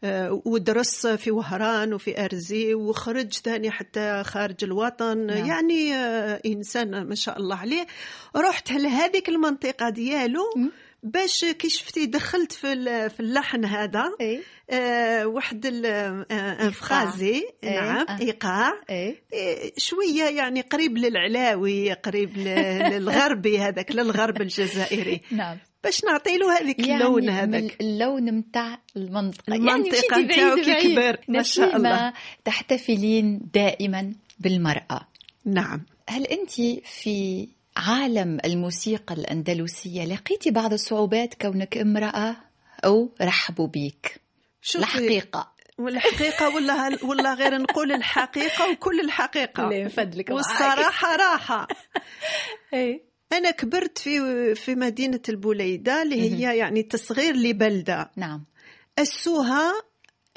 آه، 0.04 0.42
ودرس 0.44 1.06
في 1.06 1.30
وهران 1.30 1.94
وفي 1.94 2.24
أرزي 2.24 2.74
وخرج 2.74 3.32
ثاني 3.32 3.70
حتى 3.70 4.22
خارج 4.24 4.64
الوطن 4.64 5.26
نعم. 5.26 5.46
يعني 5.46 5.94
آه، 5.94 6.40
إنسان 6.46 7.02
ما 7.02 7.14
شاء 7.14 7.38
الله 7.38 7.56
عليه 7.56 7.86
رحت 8.36 8.72
لهذيك 8.72 9.28
المنطقة 9.28 9.88
ديالو 9.88 10.42
مم. 10.56 10.70
باش 11.02 11.44
كي 11.44 11.68
شفتي 11.68 12.06
دخلت 12.06 12.52
في 12.52 12.74
في 13.10 13.20
اللحن 13.20 13.64
هذا 13.64 14.04
إيه. 14.20 14.40
آه، 14.70 15.26
واحد 15.26 15.66
ال- 15.66 15.86
آه، 15.86 16.26
انفخازي 16.66 17.42
إيه، 17.64 17.80
نعم 17.80 18.06
آه. 18.08 18.20
إيقاع 18.20 18.72
إيه. 18.90 19.16
شوية 19.76 20.24
يعني 20.24 20.60
قريب 20.60 20.98
للعلاوي 20.98 21.92
قريب 21.92 22.36
للغربي 22.92 23.58
هذاك 23.58 23.92
للغرب 23.92 24.40
الجزائري 24.42 25.20
نعم 25.30 25.58
باش 25.84 26.04
نعطي 26.04 26.36
له 26.38 26.58
هذيك 26.58 26.80
اللون 26.80 27.22
من 27.22 27.30
هذاك 27.30 27.76
اللون 27.80 28.32
متاع 28.32 28.78
المنطقة 28.96 29.54
المنطقة 29.54 30.18
يعني 30.18 30.24
نتاعو 30.24 30.56
بعيد. 30.56 30.92
كبر، 30.98 31.18
ما 31.28 31.42
شاء 31.42 31.76
الله. 31.76 32.12
تحتفلين 32.44 33.40
دائما 33.54 34.12
بالمرأة 34.40 35.08
نعم 35.44 35.82
هل 36.08 36.24
أنت 36.26 36.50
في 36.86 37.48
عالم 37.76 38.38
الموسيقى 38.44 39.14
الأندلسية 39.14 40.04
لقيتي 40.04 40.50
بعض 40.50 40.72
الصعوبات 40.72 41.34
كونك 41.34 41.76
امرأة 41.78 42.36
أو 42.84 43.10
رحبوا 43.22 43.66
بيك 43.66 44.20
الحقيقة 44.76 45.52
والحقيقة 45.78 46.54
ولا 46.54 47.04
ولا 47.04 47.34
غير 47.34 47.58
نقول 47.58 47.92
الحقيقة 47.92 48.70
وكل 48.70 49.00
الحقيقة 49.00 49.64
الله 49.64 49.76
يفضلك 49.76 50.30
معاك. 50.30 50.46
والصراحة 50.46 51.16
راحة 51.16 51.68
إيه. 52.74 53.12
أنا 53.32 53.50
كبرت 53.50 53.98
في 53.98 54.54
في 54.54 54.74
مدينة 54.74 55.20
البوليده 55.28 56.02
اللي. 56.02 56.20
هي 56.20 56.58
يعني 56.58 56.82
تصغير 56.82 57.36
لبلدة 57.36 58.10
نعم 58.16 58.44
أسوها 58.98 59.72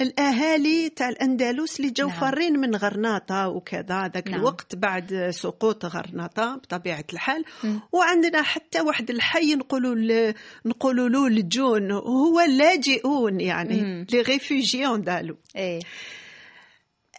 الأهالي 0.00 0.88
تاع 0.88 1.08
الأندلس 1.08 1.80
اللي 1.80 1.90
جاو 1.90 2.08
نعم. 2.08 2.20
فارين 2.20 2.58
من 2.58 2.76
غرناطة 2.76 3.48
وكذا 3.48 4.10
ذاك 4.14 4.28
نعم. 4.28 4.40
الوقت 4.40 4.74
بعد 4.74 5.28
سقوط 5.30 5.84
غرناطة 5.84 6.56
بطبيعة 6.56 7.04
الحال. 7.12 7.44
وعندنا 7.92 8.42
حتى 8.42 8.80
واحد 8.80 9.10
الحي 9.10 9.54
نقولوا 9.54 9.94
ل- 9.94 10.34
نقولوا 10.66 11.08
له 11.08 11.26
الجون 11.26 11.90
هو 11.92 12.40
اللاجئون 12.40 13.40
يعني. 13.40 14.06
لي 14.12 14.20
ريفوجيون 14.20 15.02
دالو 15.02 15.36
إيه. 15.56 15.80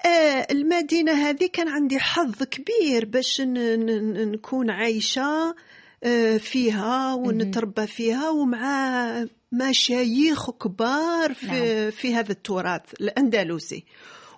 آه 0.05 0.47
المدينة 0.51 1.11
هذه 1.11 1.49
كان 1.53 1.67
عندي 1.67 1.99
حظ 1.99 2.43
كبير 2.43 3.05
باش 3.05 3.41
ن- 3.41 3.53
ن- 3.53 4.13
ن- 4.13 4.31
نكون 4.31 4.69
عايشة 4.69 5.21
آه، 5.21 5.55
فيها 6.39 7.13
ونتربى 7.13 7.87
فيها 7.87 8.29
ومع 8.29 9.25
مشايخ 9.51 10.51
كبار 10.51 11.33
في, 11.33 11.45
نعم. 11.45 11.91
في 11.91 12.15
هذا 12.15 12.31
التراث 12.31 12.81
الأندلسي 13.01 13.85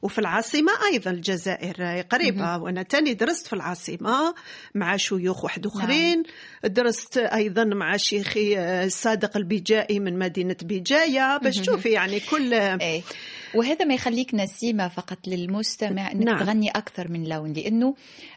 وفي 0.01 0.19
العاصمة 0.19 0.71
أيضا 0.91 1.12
الجزائر 1.12 2.01
قريبة 2.01 2.57
وأنا 2.57 2.83
تاني 2.83 3.13
درست 3.13 3.47
في 3.47 3.53
العاصمة 3.53 4.33
مع 4.75 4.97
شيوخ 4.97 5.43
واحد 5.43 5.65
أخرين 5.65 6.23
درست 6.63 7.17
أيضا 7.17 7.63
مع 7.63 7.97
شيخي 7.97 8.57
آه، 8.57 8.88
صادق 8.88 9.38
البجائي 9.38 9.99
من 9.99 10.19
مدينة 10.19 10.55
بجاية 10.62 11.38
باش. 11.38 11.57
تشوفي 11.57 11.89
يعني 11.89 12.19
كل 12.19 12.53
إيه 12.53 13.01
وهذا 13.55 13.85
ما 13.85 13.93
يخليك 13.93 14.33
نسيمة 14.33 14.88
فقط 14.88 15.17
للمستمع 15.27 16.12
إنك 16.12 16.25
نعم. 16.25 16.35
نعم. 16.35 16.45
تغني 16.45 16.69
أكثر 16.69 17.07
من 17.12 17.23
لون 17.29 17.53
لأنه 17.53 17.95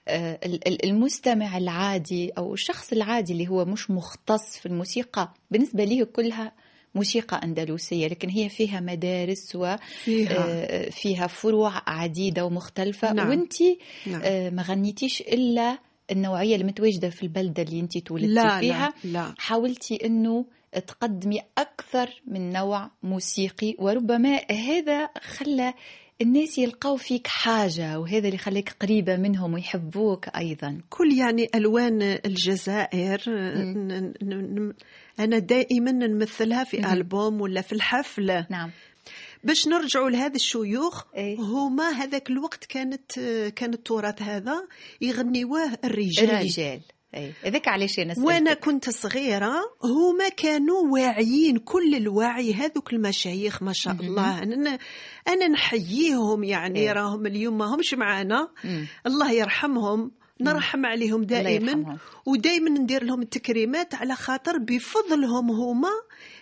آه، 0.08 0.38
ال- 0.46 0.68
ال- 0.68 0.84
المستمع 0.84 1.58
العادي 1.58 2.30
أو 2.38 2.54
الشخص 2.54 2.92
العادي 2.92 3.32
اللي 3.32 3.48
هو 3.48 3.64
مش 3.64 3.90
مختص 3.90 4.58
في 4.58 4.66
الموسيقى 4.66 5.34
بالنسبة 5.50 5.84
ليه 5.84 6.04
كلها 6.04 6.52
موسيقى 6.94 7.40
أندلسية 7.44 8.06
لكن 8.06 8.28
هي 8.28 8.48
فيها 8.48 8.80
مدارس 8.80 9.56
فيها 10.04 10.46
وفيها 10.86 11.26
فروع 11.26 11.82
عديدة 11.86 12.44
ومختلفة 12.44 13.12
نعم. 13.12 13.28
وانت 13.28 13.62
نعم. 14.06 14.20
آه، 14.24 14.50
ما 14.50 14.62
غنيتيش 14.62 15.20
إلا 15.20 15.78
النوعية 16.10 16.54
اللي 16.54 16.66
متواجدة 16.66 17.10
في 17.10 17.22
البلدة 17.22 17.62
اللي 17.62 17.80
انت 17.80 17.98
تولدتي 17.98 18.32
لا 18.32 18.60
فيها 18.60 18.94
لا 19.04 19.10
لا 19.10 19.34
حاولتي 19.38 20.06
إنه 20.06 20.46
تقدمي 20.86 21.40
أكثر 21.58 22.22
من 22.26 22.52
نوع 22.52 22.90
موسيقي 23.02 23.76
وربما 23.78 24.40
هذا 24.50 25.08
خلى 25.22 25.74
الناس 26.22 26.58
يلقوا 26.58 26.96
فيك 26.96 27.26
حاجة 27.26 27.98
وهذا 27.98 28.26
اللي 28.26 28.38
خلاك 28.38 28.76
قريبة 28.80 29.16
منهم 29.16 29.54
ويحبوك 29.54 30.28
أيضا. 30.28 30.80
كل 30.90 31.12
يعني 31.12 31.48
ألوان 31.54 32.02
الجزائر 32.02 33.22
أنا 35.18 35.38
دائما 35.38 35.92
نمثلها 35.92 36.64
في 36.64 36.78
مم. 36.78 36.84
ألبوم 36.84 37.40
ولا 37.40 37.60
في 37.60 37.72
الحفله 37.72 38.46
نعم. 38.50 38.70
باش 39.44 39.68
نرجعوا 39.68 40.10
لهذا 40.10 40.34
الشيوخ 40.34 41.04
إيه. 41.16 41.38
هما 41.38 41.90
هذاك 41.90 42.30
الوقت 42.30 42.64
كانت 42.64 43.12
كان 43.56 43.74
التراث 43.74 44.22
هذا 44.22 44.66
يغنيوه 45.00 45.78
الرجال. 45.84 46.30
الرجال. 46.30 46.80
اي 47.14 47.32
هذاك 47.44 47.68
علاش 47.68 47.98
أنا. 47.98 48.14
وأنا 48.18 48.54
كنت 48.54 48.90
صغيرة 48.90 49.54
هما 49.84 50.28
كانوا 50.28 50.92
واعيين 50.92 51.56
كل 51.58 51.94
الوعي 51.94 52.54
هذوك 52.54 52.92
المشايخ 52.92 53.62
ما 53.62 53.72
شاء 53.72 53.94
الله 53.94 54.42
أنا 54.42 54.78
أنا 55.28 55.48
نحييهم 55.48 56.44
يعني 56.44 56.78
إيه. 56.78 56.92
راهم 56.92 57.26
اليوم 57.26 57.58
ما 57.58 57.74
همش 57.74 57.94
معانا. 57.94 58.48
الله 59.06 59.32
يرحمهم 59.32 60.10
نرحم 60.40 60.86
عليهم 60.86 61.22
دائما. 61.24 61.98
ودائما 62.26 62.70
ندير 62.70 63.04
لهم 63.04 63.22
التكريمات 63.22 63.94
على 63.94 64.14
خاطر 64.14 64.58
بفضلهم 64.58 65.50
هما 65.50 65.92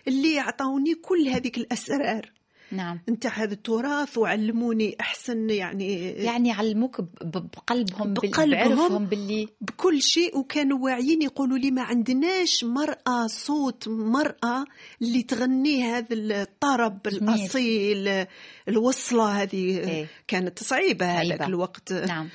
اللي 0.08 0.38
عطاوني 0.38 0.94
كل 0.94 1.28
هذيك 1.28 1.58
الأسرار 1.58 2.32
نعم 2.72 3.00
نتاع 3.08 3.30
هذا 3.30 3.52
التراث 3.52 4.18
وعلموني 4.18 4.96
أحسن 5.00 5.50
يعني 5.50 6.10
يعني 6.10 6.52
علموك 6.52 7.00
بقلبهم 7.24 8.14
بقلبهم. 8.14 9.06
باللي 9.06 9.48
بكل 9.60 10.02
شيء 10.02 10.38
وكانوا 10.38 10.78
واعيين 10.78 11.22
يقولوا 11.22 11.58
لي 11.58 11.70
ما 11.70 11.82
عندناش 11.82 12.64
مرأة 12.64 13.26
صوت 13.26 13.88
مرأة 13.88 14.64
اللي 15.02 15.22
تغني 15.22 15.84
هذا 15.84 16.06
الطرب 16.10 17.02
جميل. 17.02 17.22
الأصيل 17.22 18.26
الوصلة 18.68 19.42
هذه 19.42 19.78
إيه. 19.78 20.06
كانت 20.28 20.62
صعيبة 20.62 21.06
هذاك. 21.06 21.42
الوقت 21.42 21.92
نعم 21.92 22.28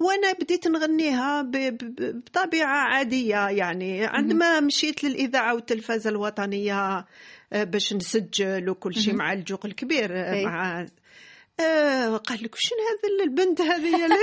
وأنا 0.00 0.32
بديت 0.32 0.68
نغنيها 0.68 1.42
بطبيعة 1.42 2.76
عادية 2.76 3.48
يعني 3.48 4.04
عندما 4.04 4.60
مشيت 4.60 5.04
للإذاعة 5.04 5.54
والتلفزه 5.54 6.10
الوطنية 6.10 7.06
باش 7.64 7.92
نسجل 7.92 8.70
وكل 8.70 8.94
شيء 8.94 9.14
مع 9.14 9.32
الجوق 9.32 9.66
الكبير 9.66 10.10
آه،. 10.12 10.44
مع 10.44 10.86
آه 11.60 12.16
قال 12.16 12.42
لك 12.42 12.54
شنو 12.54 12.78
هذا 12.78 13.24
البنت 13.24 13.60
هذه 13.60 13.94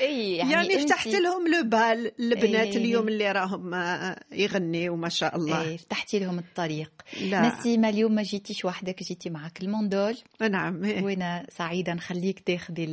إي 0.00 0.36
يعني, 0.36 0.52
يعني, 0.52 0.78
فتحت 0.78 1.06
لهم 1.06 1.48
لو 1.48 1.62
بال 1.62 2.12
البنات 2.20 2.66
إيه. 2.66 2.76
اليوم 2.76 3.08
اللي 3.08 3.32
راهم 3.32 3.74
آه، 3.74 4.20
يغنيوا 4.32 4.96
ما 4.96 5.08
شاء 5.08 5.36
الله 5.36 5.62
إي 5.62 5.78
فتحتي 5.78 6.18
لهم 6.18 6.38
الطريق 6.38 6.90
لا. 7.20 7.48
نسيمة 7.48 7.88
اليوم 7.88 8.14
ما 8.14 8.22
جيتيش 8.22 8.64
وحدك 8.64 9.02
جيتي 9.02 9.30
معك 9.30 9.62
الموندول 9.62 10.16
نعم 10.50 10.84
إيه. 10.84 11.02
وأنا 11.02 11.46
سعيدة 11.48 11.94
نخليك 11.94 12.40
تاخذي 12.40 12.84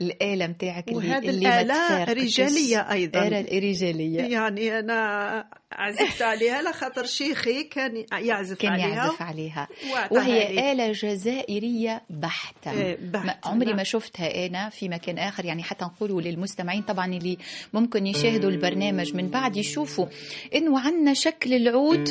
ال- 0.00 0.06
الآلة 0.12 0.46
متاعك 0.46 0.88
اللي 0.88 1.18
اللي 1.18 1.30
الآلة. 1.60 2.04
رجالية 2.04 2.92
أيضاً. 2.92 3.26
آلة 3.26 3.40
رجالية 3.70 4.20
يعني 4.22 4.78
أنا 4.78 5.46
عزفت 5.72 6.22
عليها 6.22 6.62
لخاطر 6.62 7.04
شيخي 7.04 7.62
كان 7.64 8.04
يعزف 8.12 8.58
كان 8.58 8.72
عليها 8.72 8.88
يعزف 8.88 9.22
عليها 9.22 9.68
وهي 10.10 10.54
لي. 10.54 10.72
آلة 10.72 10.92
جزائرية 10.92 12.02
بحتة 12.10 12.70
إيه، 12.70 12.98
ما 13.00 13.10
بحتة، 13.10 13.48
عمري 13.48 13.66
نعم. 13.68 13.76
ما 13.76 13.82
شفتها 13.82 14.46
أنا 14.46 14.68
في 14.68 14.88
مكان 14.88 15.18
آخر 15.18 15.44
يعني 15.44 15.62
حتى 15.62 15.84
نقولوا 15.84 16.20
للمستمعين 16.22 16.82
طبعا 16.82 17.06
اللي 17.06 17.38
ممكن 17.72 18.06
يشاهدوا 18.06 18.50
البرنامج 18.50 19.14
من 19.14 19.28
بعد 19.28 19.56
يشوفوا 19.56 20.06
إنه 20.54 20.80
عندنا 20.80 21.14
شكل 21.14 21.54
العود 21.54 22.08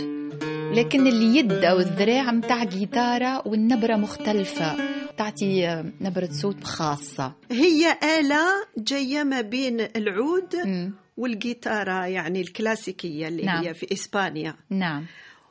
لكن 0.75 1.07
اليد 1.07 1.51
أو 1.51 1.79
الذراع 1.79 2.31
متاع 2.31 2.63
جيتارة 2.63 3.47
والنبرة 3.47 3.95
مختلفة 3.95 4.94
تعطي 5.17 5.67
آه، 5.67 5.85
نبرة 6.01 6.29
صوت 6.31 6.63
خاصة 6.63 7.33
هي 7.51 7.97
آلة 8.19 8.45
جاية 8.77 9.23
ما 9.23 9.41
بين 9.41 9.81
العود 9.95 10.55
مم. 10.55 10.93
والجيتارة 11.17 12.05
يعني 12.05 12.41
الكلاسيكية 12.41 13.27
اللي 13.27 13.43
نعم. 13.43 13.63
هي 13.63 13.73
في 13.73 13.93
إسبانيا 13.93 14.55
نعم 14.69 15.05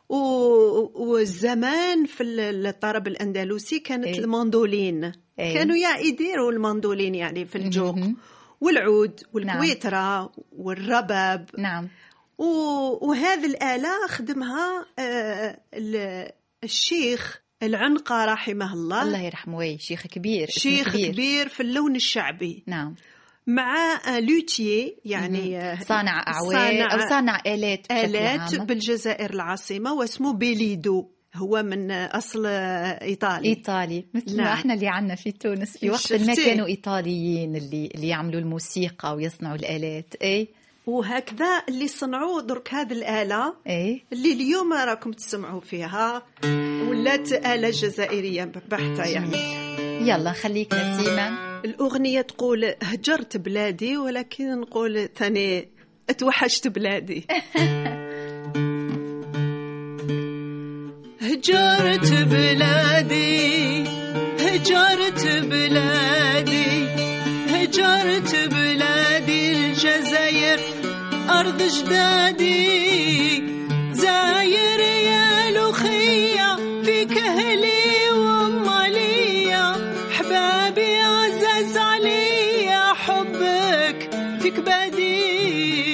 و... 0.09 0.16
والزمان 1.12 2.07
في 2.07 2.22
ال- 2.22 2.66
الطرب 2.66 3.07
الأندلسي 3.07 3.79
كانت 3.79 4.05
إيه. 4.07 4.18
المندولين 4.18 5.12
إيه. 5.38 5.55
كانوا 5.55 5.77
يديروا 6.00 6.53
المندولين 6.53 7.14
يعني 7.14 7.46
في 7.46 7.57
الجوق 7.59 7.94
مهم. 7.94 8.16
والعود 8.61 9.20
والكويترة 9.33 10.33
والرباب 10.53 11.50
نعم 11.59 11.88
و... 12.38 12.44
وهذه 13.09 13.46
الآلة 13.46 14.07
خدمها 14.09 14.87
آه، 14.98 15.61
ال- 15.74 16.31
الشيخ 16.64 17.40
العنقة 17.66 18.24
رحمه 18.24 18.72
الله, 18.72 19.03
الله 19.03 19.18
يرحمه 19.18 19.57
oui 19.57 19.79
شيخ 19.79 20.07
كبير 20.07 20.48
شيخ 20.50 20.88
كبير. 20.88 21.12
كبير. 21.12 21.48
في 21.48 21.61
اللون 21.61 21.96
الشعبي 21.96 22.64
نعم 22.66 22.94
مع 23.46 24.00
آه، 24.07 24.20
luthier 24.21 24.97
يعني 25.05 25.59
آه، 25.59 25.79
صانع 25.81 26.24
أعواد 26.29 26.81
أو 26.81 27.09
صانع 27.09 27.40
آلات 27.46 27.92
آلات. 27.92 28.61
بالجزائر 28.61 29.35
العاصمة 29.35 29.92
واسمه 29.92 30.33
بيليدو 30.33 31.09
هو 31.37 31.62
من 31.62 31.90
آه، 31.90 32.18
أصل 32.18 32.46
آه، 32.46 33.03
إيطالي 33.03 33.48
إيطالي 33.48 34.05
مثل 34.14 34.37
ما 34.37 34.42
نعم. 34.42 34.53
إحنا 34.53 34.74
اللي 34.74 34.88
عندنا 34.88 35.14
في 35.14 35.33
تونس 35.33 35.79
في 35.79 35.90
وقت 35.90 36.12
ما؟ 36.12 36.35
كانوا 36.35 36.66
إيطاليين 36.66 37.57
اللي 37.57 37.90
اللي 37.94 38.09
يعملوا 38.09 38.40
الموسيقى 38.40 39.14
ويصنعوا 39.14 39.57
الالات 39.57 40.14
إي 40.22 40.48
وهكذا 40.87 41.62
اللي 41.68 41.88
صنعوا 41.88 42.40
درك 42.40 42.75
هذه 42.75 42.92
الآلة 42.92 43.55
اي 43.66 44.05
اللي 44.12 44.33
اليوم 44.33 44.73
راكم 44.73 45.12
تسمعوا 45.12 45.61
فيها 45.61 46.23
ولات 46.88 47.33
آلة 47.33 47.70
جزائرية 47.70 48.44
بحتة 48.44 49.05
يعني. 49.05 49.64
يلا 50.09 50.33
خليك 50.33 50.75
نسيمة 50.75 51.55
الأغنية 51.64 52.20
تقول 52.20 52.75
هجرت 52.83 53.37
بلادي 53.37 53.97
ولكن 53.97 54.61
نقول 54.61 55.09
ثاني 55.16 55.68
اتوحشت 56.11 56.68
بلادي. 56.68 57.27
هجرت 61.20 62.12
بلادي 62.12 63.85
هجرت 64.40 65.27
بلادي 65.27 66.87
هجرت 67.49 68.37
بلادي 68.37 69.66
الجزائر. 69.66 70.74
أرض 71.31 71.63
جدادي 71.63 72.55
زاير 73.93 74.81
يا 74.81 75.51
لخية 75.51 76.57
في 76.85 77.05
كهلي 77.05 78.11
ومالية. 78.17 79.73
حبابي 80.13 80.97
عزاز 80.97 81.77
عليا 81.77 82.93
حبك 82.95 84.11
في 84.41 84.51
كبادي 84.51 85.94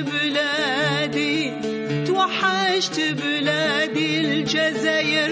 بلادي 0.00 1.52
توحشت 2.06 3.00
بلادي 3.00 4.20
الجزائر 4.20 5.30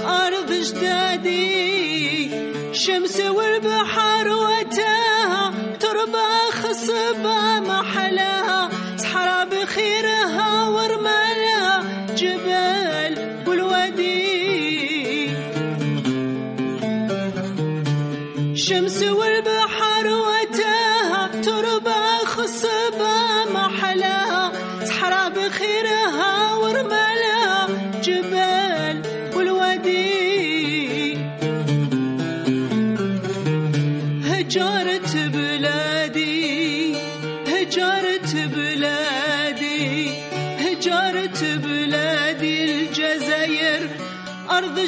أرض 0.00 0.52
جدادي 0.52 2.30
شمس 2.72 3.20
والبحر 3.20 3.95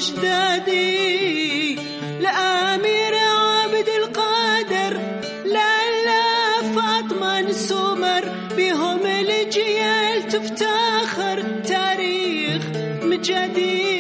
أرض 0.09 0.21
جدادي 0.21 1.75
لأمير 2.21 3.15
عبد 3.15 3.89
القادر 3.89 5.01
لا 5.45 5.75
لا 6.07 6.63
فاطمة 6.75 7.53
سمر 7.53 8.25
بهم 8.57 9.07
الجيال 9.07 10.29
تفتخر 10.29 11.43
تاريخ 11.69 12.63
مجدي. 13.03 13.98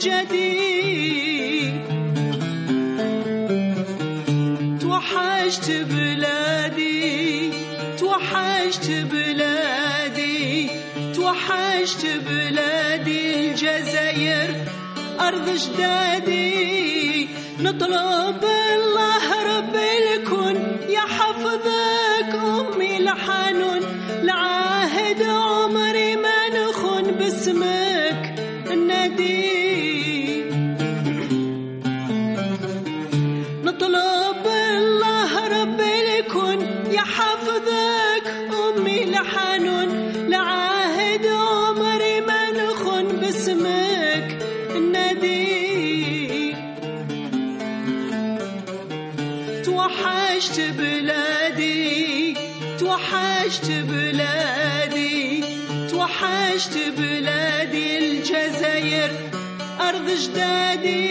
جديد. 0.00 1.74
توحشت 4.80 5.70
بلادي 5.70 7.50
توحشت 7.98 8.90
بلادي 9.12 10.70
توحشت 11.14 12.06
بلادي. 12.26 13.50
الجزائر 13.50 14.50
أرض 15.20 15.46
جدادي. 15.50 17.28
نطلب 17.60 18.44
الله 18.74 19.26
رب 19.52 19.76
الكون. 19.76 20.56
يحفظك 20.88 22.32
أمي 22.34 22.96
الحنون 22.96 23.80
لعاهد 24.22 25.22
عمري 25.22 26.16
ما 26.16 26.48
نخون. 26.48 27.04
باسمك 27.18 28.22
النادي 28.70 29.67
أرض 60.18 60.26
جدادي 60.26 61.08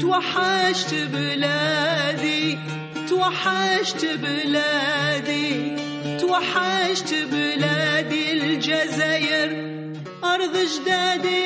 توحشت 0.00 0.94
بلادي 0.94 2.58
توحشت 3.08 4.04
بلادي 4.04 5.76
توحشت 6.20 7.14
بلادي 7.32 8.32
الجزائر 8.32 9.50
أرض 10.24 10.56
جدادي. 10.56 11.41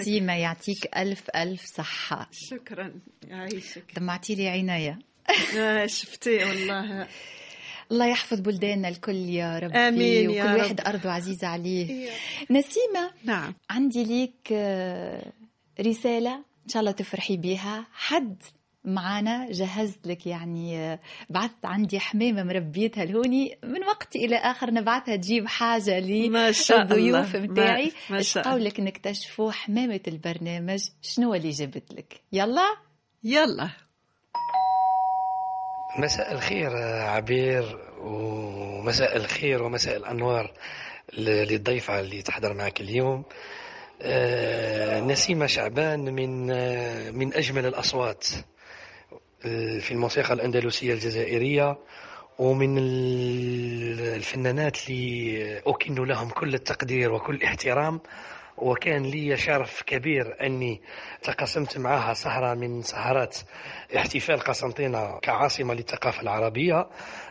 نسيمة 0.00 0.32
يعطيك 0.36 0.96
ألف 0.96 1.22
ألف 1.36 1.64
صحة. 1.76 2.28
شكرا. 2.32 2.92
يعيشك. 3.28 3.84
دمعتي 3.96 4.34
لي 4.34 4.48
عينيا 4.48 4.98
آه، 5.58 5.86
شفتي 5.86 6.36
والله. 6.44 7.08
الله 7.92 8.06
يحفظ 8.06 8.40
بلداننا 8.40 8.88
الكل 8.88 9.14
يا 9.14 9.58
ربي 9.58 9.76
آمين 9.78 10.30
يا 10.30 10.44
وكل 10.44 10.52
رب. 10.54 10.60
واحد 10.60 10.80
أرضه 10.80 11.10
عزيزة 11.10 11.46
عليه. 11.46 12.10
نسيمة 12.50 13.10
نعم. 13.24 13.54
عندي 13.70 14.04
ليك 14.04 14.48
آه، 14.52 15.32
رسالة 15.80 16.34
إن 16.34 16.68
شاء 16.68 16.80
الله 16.80 16.92
تفرحي 16.92 17.36
بيها. 17.36 17.86
حد 17.92 18.42
معانا 18.84 19.50
جهزت 19.50 20.06
لك 20.06 20.26
يعني 20.26 20.98
بعثت 21.30 21.64
عندي 21.64 22.00
حمامة 22.00 22.42
مربيتها 22.42 23.04
لهوني 23.04 23.58
من 23.64 23.84
وقت 23.84 24.16
إلى 24.16 24.36
آخر 24.36 24.70
نبعثها 24.70 25.16
تجيب 25.16 25.46
حاجة 25.46 25.98
لي 25.98 26.28
ما 26.28 26.52
شاء 26.52 26.82
الضيوف 26.82 27.34
الله. 27.36 27.46
متاعي 27.52 27.84
ما- 28.10 28.16
ما 28.16 28.22
شاء 28.22 28.42
الله. 28.48 28.52
قولك 28.58 28.80
نكتشفوا 28.80 29.52
حمامة 29.52 30.00
البرنامج 30.08 30.82
شنو 31.02 31.34
اللي 31.34 31.50
جبت 31.50 31.92
لك؟ 31.94 32.20
يلا؟ 32.32 32.76
يلا. 33.24 33.70
مساء 35.98 36.32
الخير 36.32 36.76
عبير 37.02 37.78
ومساء 38.00 39.16
الخير 39.16 39.62
ومساء 39.62 39.96
الأنوار 39.96 40.52
ل- 41.12 41.52
للضيفة 41.52 42.00
اللي 42.00 42.22
تحضر 42.22 42.54
معك 42.54 42.80
اليوم. 42.80 43.24
آه، 44.02 45.00
نسيمة 45.00 45.46
شعبان 45.46 46.00
من 46.14 46.50
آه، 46.50 47.10
من 47.10 47.34
أجمل 47.34 47.66
الأصوات. 47.66 48.26
في 49.80 49.90
الموسيقى 49.92 50.32
الأندلسية 50.34 50.92
الجزائرية 50.94 51.76
ومن 52.38 52.78
ال- 52.78 54.00
الفنانات 54.16 54.88
اللي 54.90 55.58
أكن 55.66 55.94
لهم 55.94 56.28
كل 56.30 56.54
التقدير 56.54 57.12
وكل 57.12 57.34
الاحترام. 57.34 58.00
وكان 58.56 59.02
لي 59.02 59.36
شرف 59.36 59.82
كبير 59.82 60.36
أني 60.46 60.80
تقاسمت 61.22 61.78
معها 61.78 62.14
سهرة 62.14 62.54
من 62.54 62.82
سهرات 62.82 63.36
احتفال 63.96 64.40
قسنطينة 64.40 65.18
كعاصمة 65.18 65.74
للثقافة 65.74 66.22
العربية 66.22 66.86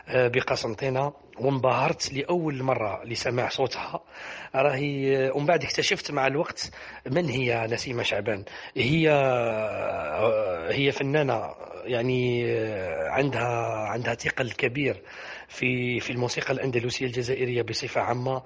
آه، 0.08 0.28
بقسنطينة. 0.28 1.12
وانبهرت 1.38 2.12
لأول 2.12 2.62
مرة 2.62 3.04
لسماع 3.04 3.48
صوتها. 3.48 4.00
راهي 4.54 5.16
آه، 5.28 5.36
ومن 5.36 5.46
بعد 5.46 5.62
اكتشفت 5.64 6.10
مع 6.10 6.26
الوقت 6.26 6.70
من 7.10 7.24
هي 7.28 7.66
نسيمة 7.70 8.02
شعبان. 8.02 8.44
هي 8.76 9.10
آه، 9.10 10.72
هي 10.72 10.92
فنانة 10.92 11.50
يعني 11.84 12.44
آه، 12.52 13.08
عندها 13.08 13.74
عندها 13.88 14.14
ثقل 14.14 14.50
كبير 14.50 15.02
في 15.48 16.00
في 16.00 16.10
الموسيقى 16.10 16.52
الأندلسية 16.52 17.06
الجزائرية 17.06 17.62
بصفة 17.62 18.00
عامة 18.00 18.42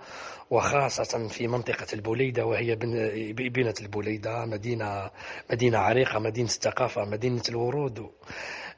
وخاصة 0.50 1.28
في 1.28 1.46
منطقة 1.48 1.86
البوليدة 1.92 2.46
وهي 2.46 2.74
بن- 2.76 3.32
بنة 3.32 3.74
البوليدة 3.80 4.44
مدينة 4.46 5.10
مدينة 5.50 5.78
عريقة 5.78 6.18
مدينة 6.18 6.48
الثقافة 6.48 7.04
مدينة 7.04 7.42
الورود. 7.48 8.06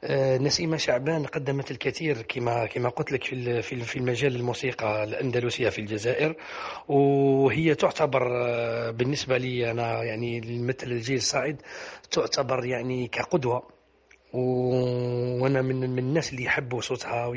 آه، 0.03 0.37
نسيمة 0.37 0.77
شعبان 0.77 1.25
قدمت 1.25 1.71
الكثير 1.71 2.21
كما 2.21 2.65
كما 2.65 2.89
قلت 2.89 3.11
لك 3.11 3.23
في 3.23 3.61
في 3.61 3.73
ال- 3.75 3.81
في 3.81 3.95
المجال 3.95 4.35
الموسيقى 4.35 5.03
الأندلسية 5.03 5.69
في 5.69 5.79
الجزائر. 5.81 6.35
وهي 6.87 7.75
تعتبر 7.75 8.27
آه، 8.47 8.91
بالنسبة 8.91 9.37
لي 9.37 9.71
أنا 9.71 10.03
يعني 10.03 10.41
مثل 10.61 10.87
الجيل 10.91 11.17
الصاعد 11.17 11.61
تعتبر 12.11 12.65
يعني 12.65 13.07
كقدوة. 13.07 13.57
و- 13.57 13.80
وأنا 14.33 15.61
من 15.61 15.89
من 15.89 15.99
الناس 15.99 16.31
اللي 16.31 16.43
يحبوا 16.43 16.81
صوتها 16.81 17.33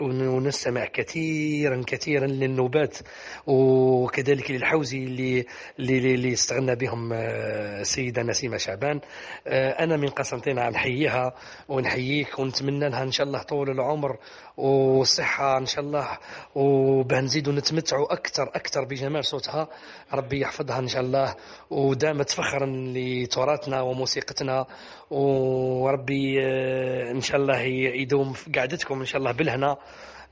ونستمع 0.00 0.84
كثيرا 0.84 1.82
كثيرا 1.86 2.26
للنوبات. 2.26 2.98
وكذلك 3.46 4.50
للحوزي 4.50 4.98
اللي 4.98 5.44
اللي, 5.78 6.14
اللي 6.14 6.32
استغنى 6.32 6.74
بهم 6.76 7.12
آه، 7.12 7.80
السيده 7.80 8.22
نسيمه 8.22 8.56
شعبان. 8.56 9.00
آه، 9.46 9.70
أنا 9.70 9.96
من 9.96 10.08
قسنطينة 10.08 10.68
نحييها 10.68 11.34
ونحييك 11.68 12.38
ونتمنى 12.38 12.88
لها 12.88 13.02
إن 13.02 13.10
شاء 13.10 13.26
الله 13.26 13.42
طول 13.42 13.70
العمر 13.70 14.16
والصحه 14.56 15.58
إن 15.58 15.66
شاء 15.66 15.84
الله. 15.84 16.18
وباه 16.54 17.20
نزيدوا 17.20 17.52
نتمتعوا 17.52 18.12
أكثر 18.12 18.42
أكثر 18.42 18.84
بجمال 18.84 19.24
صوتها. 19.24 19.68
ربي 20.12 20.40
يحفظها 20.40 20.78
إن 20.78 20.88
شاء 20.88 21.02
الله. 21.02 21.34
ودامت 21.70 22.30
فخرا 22.30 22.66
لتراثنا 22.66 23.80
وموسيقتنا. 23.80 24.66
وربي 25.10 26.13
آه، 26.40 27.10
إن 27.10 27.20
شاء 27.20 27.36
الله 27.36 27.60
يدوم 28.00 28.32
في 28.32 28.50
قعدتكم 28.50 29.00
إن 29.00 29.06
شاء 29.06 29.18
الله 29.18 29.32
بالهنا. 29.32 29.76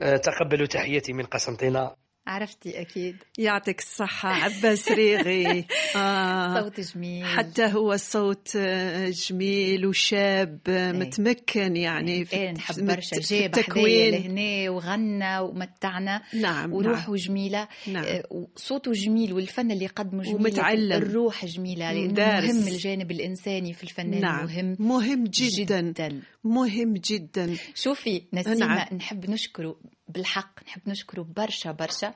آه، 0.01 0.17
تقبلوا 0.17 0.67
تحياتي 0.67 1.13
من 1.13 1.23
قسنطينة. 1.23 2.02
عرفتي 2.27 2.81
أكيد. 2.81 3.15
يعطيك 3.37 3.79
الصحة 3.79 4.29
عباس 4.29 4.91
ريغي. 4.91 5.65
آه. 5.95 6.61
صوت 6.61 6.79
جميل. 6.79 7.25
حتى 7.25 7.65
هو 7.65 7.93
الصوت 7.93 8.51
آه، 8.55 9.09
جميل 9.09 9.85
وشاب 9.85 10.59
آه، 10.67 10.91
متمكن 10.91 11.75
يعني 11.75 12.27
إيه 12.33 12.51
نحب 12.51 12.75
في 12.75 12.81
برشا 12.81 13.21
في 13.21 13.39
جاب 13.39 13.57
التكوين. 13.57 14.11
لهنا 14.13 14.69
وغنى 14.69 15.39
ومتعنا. 15.39 16.21
نعم 16.33 16.73
وروحه 16.73 17.07
نعم. 17.07 17.15
جميلة. 17.15 17.67
نعم. 17.87 18.03
آه، 18.03 18.23
وصوته 18.55 18.91
جميل 18.91 19.33
والفن 19.33 19.71
اللي 19.71 19.87
قدمه 19.87 20.23
جميل. 20.23 20.35
ومتعلم. 20.35 20.91
الروح 20.93 21.45
جميلة 21.45 21.93
لأنه 21.93 22.13
دارس. 22.13 22.55
مهم 22.55 22.67
الجانب 22.67 23.11
الإنساني 23.11 23.73
في 23.73 23.83
الفنان 23.83 24.21
نعم. 24.21 24.45
مهم 24.45 24.75
مهم 24.79 25.23
جدا, 25.23 25.81
جدا. 25.81 26.21
مهم 26.43 26.93
جدا. 26.93 27.55
شوفي 27.75 28.21
نسيمة 28.33 28.55
نعم. 28.55 28.97
نحب 28.97 29.29
نشكره. 29.29 29.75
بالحق 30.07 30.63
نحب 30.63 30.89
نشكره 30.89 31.27
برشا 31.35 31.71
برشا. 31.71 32.13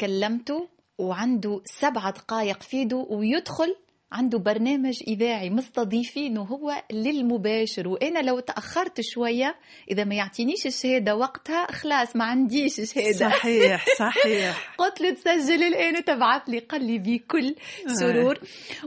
كلمته 0.00 0.68
وعنده 0.98 1.62
سبعة 1.64 2.10
دقائق 2.10 2.62
في 2.62 2.76
يده 2.76 2.96
ويدخل 2.96 3.76
عنده 4.12 4.38
برنامج 4.38 5.02
إذاعي 5.08 5.50
مستضيفينه 5.50 6.42
هو 6.42 6.82
للمباشر. 6.92 7.88
وأنا 7.88 8.18
لو 8.18 8.40
تأخرت 8.40 9.00
شوية 9.00 9.56
إذا 9.90 10.04
ما 10.04 10.14
يعطينيش 10.14 10.66
الشهادة 10.66 11.16
وقتها 11.16 11.66
خلاص 11.72 12.16
ما 12.16 12.24
عنديش 12.24 12.80
شهادة. 12.94 13.12
صحيح 13.30 13.84
صحيح. 13.98 14.74
قلت 14.78 15.00
له 15.00 15.10
تسجل 15.10 15.62
الآن 15.62 16.04
تبعت 16.04 16.48
لي 16.48 16.58
قال 16.58 16.84
لي 16.84 16.98
بكل 16.98 17.54
سرور. 17.86 18.38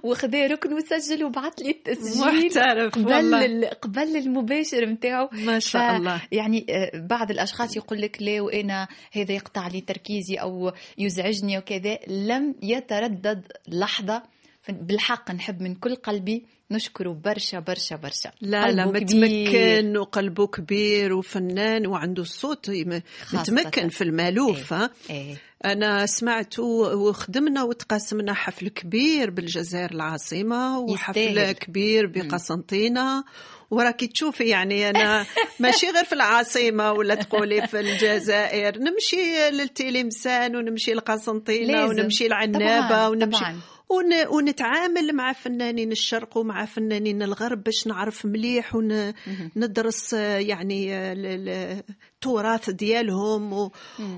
وخذا 0.04 0.48
ركن 0.48 0.74
وسجل 0.74 1.24
وبعت 1.24 1.62
لي 1.62 1.70
التسجيل. 1.72 2.46
محترف 2.46 2.94
قبل 2.96 3.14
والله. 3.14 3.46
ال- 3.46 3.66
قبل 3.66 4.18
المباشر 4.18 4.86
نتاعو 4.86 5.30
ما 5.32 5.60
شاء 5.60 5.96
الله. 5.98 6.22
يعني 6.32 6.66
آه، 6.70 6.92
بعض 7.10 7.32
الأشخاص 7.32 7.78
يقول 7.78 8.02
لك 8.02 8.18
لا 8.22 8.42
وأنا 8.42 8.88
هذا 9.12 9.32
يقطع 9.32 9.68
لي 9.68 9.82
تركيزي 9.82 10.36
أو 10.36 10.72
يزعجني 10.98 11.58
وكذا. 11.58 11.98
لم 12.08 12.56
يتردد 12.64 13.52
لحظة 13.68 14.35
بالحق 14.70 15.32
نحب 15.32 15.62
من 15.62 15.76
كل 15.76 15.96
قلبي 15.96 16.46
نشكره 16.72 17.10
برشا 17.26 17.60
برشا 17.60 17.96
برشا 17.96 18.32
لا 18.42 18.72
لا. 18.72 18.86
متمكن 18.86 19.98
وقلبه 19.98 20.48
كبير 20.48 21.14
وفنان 21.14 21.88
وعنده 21.88 22.24
صوت 22.24 22.70
يم- 22.70 23.02
خاصة. 23.26 23.54
متمكن 23.54 23.90
في 23.90 24.04
المألوف 24.04 24.74
ها 24.74 24.90
إيه 25.10 25.38
أنا 25.66 26.06
سمعت 26.06 26.60
وخدمنا 26.60 27.64
وتقاسمنا 27.64 28.34
حفل 28.34 28.68
كبير 28.68 29.30
بالجزائر 29.30 29.92
العاصمة 29.92 30.80
وحفل 30.80 31.20
يستاهل. 31.20 31.52
كبير 31.52 32.08
بقسنطينة 32.08 33.24
وراكي 33.72 34.08
تشوفي 34.08 34.44
يعني 34.44 34.90
أنا 34.90 35.26
ماشي 35.60 35.86
غير 35.90 36.04
في 36.06 36.14
العاصمة 36.14 36.92
ولا 36.92 37.16
تقولي 37.16 37.68
في 37.68 37.80
الجزائر 37.80 38.78
نمشي 38.80 39.50
للتلمسان 39.52 40.56
ونمشي 40.56 40.94
لقسنطينة 40.94 41.74
لازم. 41.74 42.00
ونمشي 42.00 42.28
لعنابة 42.28 42.88
طبعاً، 42.90 43.08
ونمشي 43.08 43.40
طبعاً. 43.40 43.60
ون... 43.90 44.28
ونتعامل 44.28 45.14
مع 45.16 45.34
فنانين 45.34 45.92
الشرق 45.92 46.38
ومع 46.38 46.66
فنانين 46.66 47.22
الغرب 47.24 47.64
باش 47.64 47.88
نعرف 47.88 48.26
مليح 48.26 48.76
وندرس 48.76 50.14
يعني 50.14 50.94
ال- 51.12 51.26
ال- 51.26 51.84
التراث 52.16 52.70
ديالهم 52.70 53.54
و... 53.54 53.72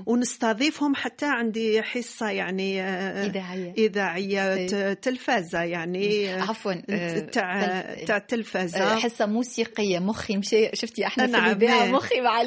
ونستضيفهم 0.06 0.94
حتى 0.94 1.26
عندي 1.26 1.82
حصة 1.82 2.30
يعني 2.30 2.82
آه، 2.82 3.26
إذاعية. 3.26 3.72
إذاعية 3.78 4.54
إيه. 4.54 4.66
ت- 4.66 4.98
تلفازة 5.04 5.62
يعني 5.62 6.34
آه، 6.34 6.42
عفوا 6.42 6.72
آه، 6.90 7.18
تاع 7.18 7.80
تاع 8.06 8.16
التلفازة 8.16 8.96
حصة 8.98 9.26
موسيقية 9.26 9.98
مخي 9.98 10.36
مشي 10.36 10.70
شفتي 10.74 11.06
إحنا 11.06 11.26
في 11.26 11.32
نعم، 11.32 11.60
إيه. 11.60 11.92
مخي 11.92 12.20
مع 12.20 12.40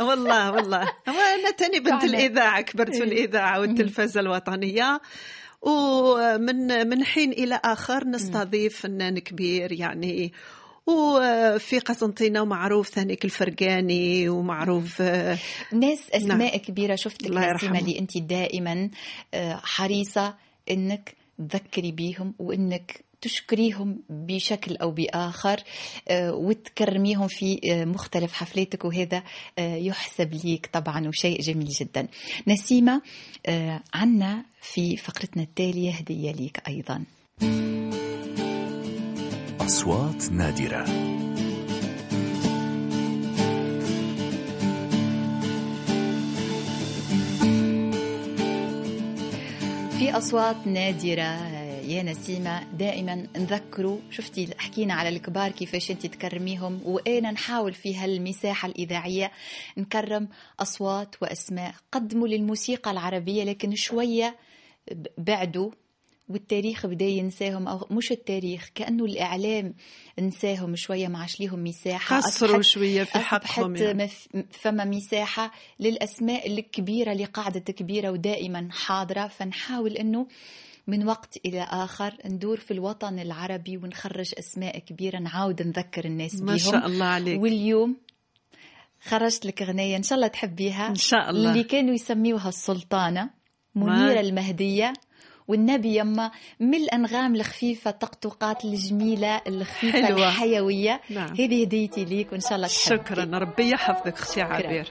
والله 0.00 0.52
والله 0.52 0.80
وأنا 1.08 1.50
تاني 1.58 1.80
بنت. 1.80 2.04
الإذاعة 2.04 2.60
كبرت 2.60 2.94
في 2.96 3.02
إيه. 3.02 3.08
الإذاعة 3.08 3.60
والتلفزة 3.60 4.20
الوطنية 4.20 5.00
ومن 5.62 6.88
من 6.88 7.04
حين 7.04 7.32
إلى 7.32 7.60
آخر 7.64 8.08
نستضيف 8.08 8.80
فنان 8.80 9.18
كبير 9.18 9.72
يعني 9.72 10.32
وفي 10.86 11.78
قسنطينة 11.78 12.42
ومعروف 12.42 12.88
ثانيك 12.88 13.24
الفرقاني 13.24 14.28
ومعروف 14.28 15.02
ناس 15.72 16.10
أسماء 16.10 16.50
نعم. 16.50 16.58
كبيرة 16.58 16.94
شفتك 16.94 17.30
نسيمه. 17.30 17.78
اللي 17.78 17.98
أنت 17.98 18.18
دائما 18.18 18.90
آه، 19.34 19.60
حريصة 19.62 20.34
إنك 20.70 21.14
تذكري 21.38 21.92
بيهم 21.92 22.34
وإنك 22.38 23.04
تشكريهم 23.22 23.98
بشكل 24.10 24.76
أو 24.76 24.90
بآخر 24.90 25.60
آه، 26.08 26.32
وتكرميهم 26.34 27.28
في 27.28 27.60
آه، 27.72 27.84
مختلف 27.84 28.32
حفلاتك 28.32 28.84
وهذا 28.84 29.22
آه، 29.58 29.76
يحسب 29.76 30.34
ليك 30.44 30.68
طبعا 30.72 31.08
وشيء 31.08 31.40
جميل 31.40 31.68
جدا. 31.68 32.08
نسيمة 32.48 33.02
آه، 33.46 33.80
عنا 33.94 34.44
في 34.60 34.96
فقرتنا 34.96 35.42
التالية 35.42 35.90
هدية 35.92 36.32
ليك 36.32 36.62
أيضا. 36.68 37.04
أصوات 39.60 40.32
نادرة. 40.32 40.84
في 49.98 50.10
أصوات 50.18 50.66
نادرة. 50.66 51.61
يا 51.82 52.02
نسيمة 52.02 52.64
دائما 52.72 53.14
نذكروا 53.36 53.98
شفتي 54.10 54.48
حكينا 54.58 54.94
على 54.94 55.08
الكبار 55.08 55.50
كيفاش 55.50 55.90
انت 55.90 56.06
تكرميهم 56.06 56.80
وأنا 56.84 57.30
نحاول 57.30 57.74
في 57.74 57.96
هالمساحة 57.96 58.68
الإذاعية 58.68 59.32
نكرم 59.78 60.28
أصوات 60.60 61.16
وأسماء. 61.22 61.74
قدموا 61.92 62.28
للموسيقى 62.28 62.90
العربية 62.90 63.44
لكن 63.44 63.74
شوية 63.74 64.36
بعدوا 65.18 65.70
والتاريخ 66.28 66.86
بدأ 66.86 67.04
ينساهم 67.04 67.68
أو 67.68 67.86
مش 67.90 68.12
التاريخ 68.12 68.70
كأنه 68.74 69.04
الإعلام 69.04 69.74
نساهم 70.20 70.76
شوية 70.76 71.08
ما 71.08 71.18
عادش 71.18 71.40
ليهم 71.40 71.64
مساحة. 71.64 72.16
قصروا 72.20 72.62
شوية 72.62 73.04
في 73.04 73.18
حقهم 73.18 73.76
يعني. 73.76 74.08
فما 74.50 74.84
مساحة 74.84 75.52
للأسماء 75.80 76.52
الكبيرة 76.52 77.12
اللي 77.12 77.24
قاعدة 77.24 77.60
كبيرة 77.60 78.10
ودائما 78.10 78.68
حاضرة. 78.70 79.26
فنحاول 79.26 79.92
أنه 79.96 80.26
من 80.86 81.06
وقت 81.08 81.38
إلى 81.46 81.62
آخر 81.70 82.14
ندور 82.26 82.56
في 82.56 82.70
الوطن 82.70 83.18
العربي 83.18 83.76
ونخرج 83.76 84.30
أسماء 84.38 84.78
كبيرة 84.78 85.18
نعاود 85.18 85.62
نذكر 85.62 86.04
الناس 86.04 86.34
ما 86.40 86.46
بيهم 86.46 86.58
شاء 86.72 86.86
الله 86.86 87.06
عليك. 87.06 87.42
واليوم 87.42 87.96
خرجت 89.04 89.46
لك 89.46 89.62
أغنية 89.62 89.96
إن 89.96 90.02
شاء 90.02 90.16
الله 90.16 90.26
تحبيها. 90.28 90.88
إن 90.88 90.94
شاء 90.94 91.30
الله. 91.30 91.50
اللي 91.52 91.64
كانوا 91.64 91.94
يسميوها 91.94 92.48
السلطانة 92.48 93.30
ما- 93.74 93.86
منيرة 93.86 94.20
المهدية 94.20 94.92
والنبي 95.48 95.96
يما 95.96 96.30
من 96.60 96.74
الأنغام 96.74 97.34
الخفيفة 97.34 97.90
الطقطقات 97.90 98.64
الجميلة 98.64 99.36
الخفيفة 99.46 100.06
حلوة. 100.06 100.28
الحيوية. 100.28 101.00
نعم. 101.10 101.28
هذه 101.30 101.62
هديتي 101.64 102.04
ليك 102.04 102.32
وإن 102.32 102.40
شاء 102.40 102.54
الله 102.54 102.66
تحبي. 102.68 102.96
شكرا. 103.02 103.38
ربي 103.38 103.70
يحفظك 103.70 104.12
أختي 104.14 104.40
عبير 104.42 104.88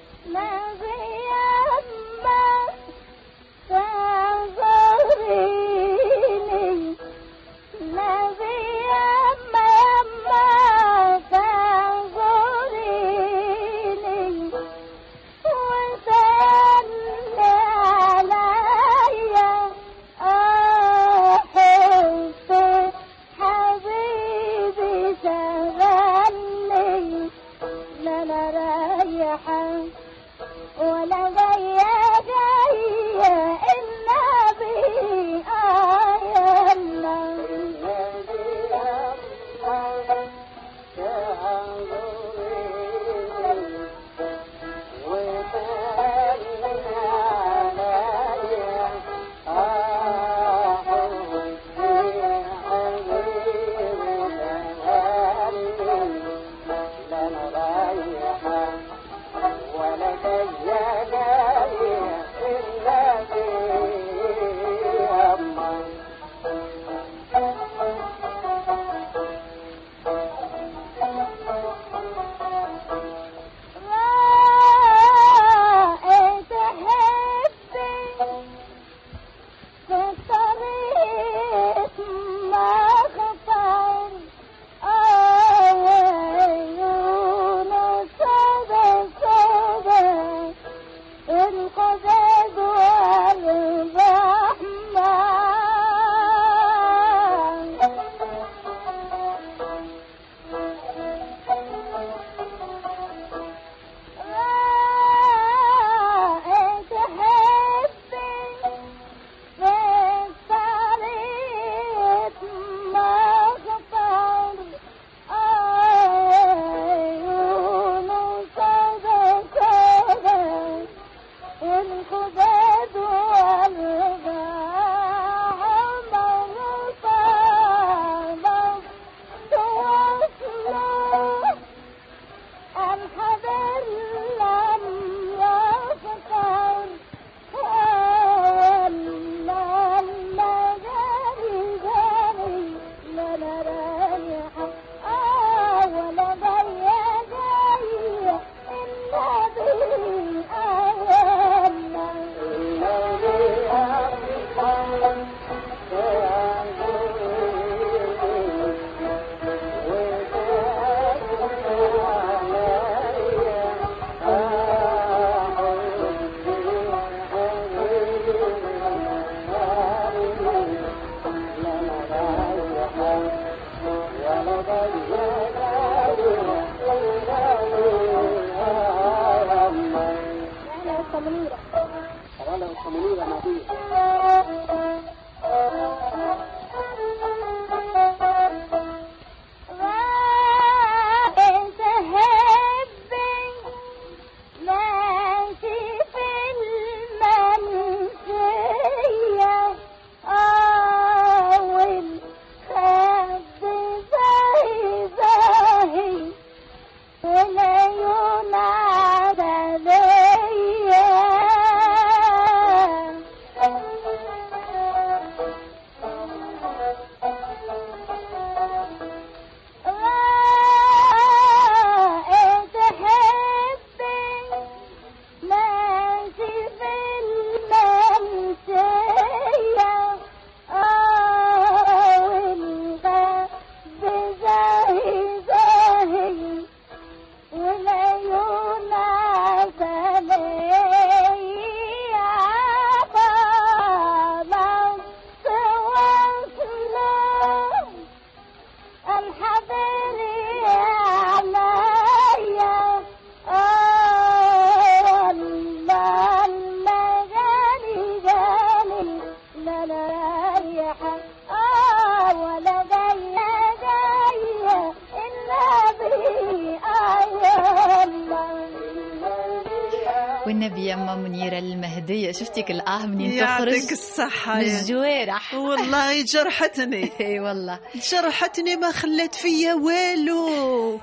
يما 270.88 271.16
منيرة 271.16 271.60
المهدية. 271.60 272.32
شفتك 272.32 272.72
الآه 272.72 273.06
منين 273.06 273.32
يعطيك 273.32 273.68
تخرج؟ 273.84 273.92
الصحة 273.92 274.56
من 274.56 274.62
يا- 274.62 274.80
الجوارح 274.82 275.54
والله 275.54 276.22
جرحتني. 276.22 277.12
إي 277.22 277.40
والله. 277.40 277.80
جرحتني 278.12 278.76
ما 278.76 278.92
خلت 278.92 279.36
فيا 279.36 279.74
والو. 279.74 281.00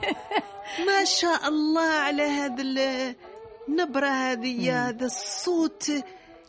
ما 0.87 1.05
شاء 1.05 1.49
الله 1.49 1.91
على 1.91 2.23
هذا 2.23 2.63
ال- 2.63 3.15
النبرة 3.69 4.07
هذه 4.09 4.89
هذا 4.89 5.07
الصوت 5.07 5.91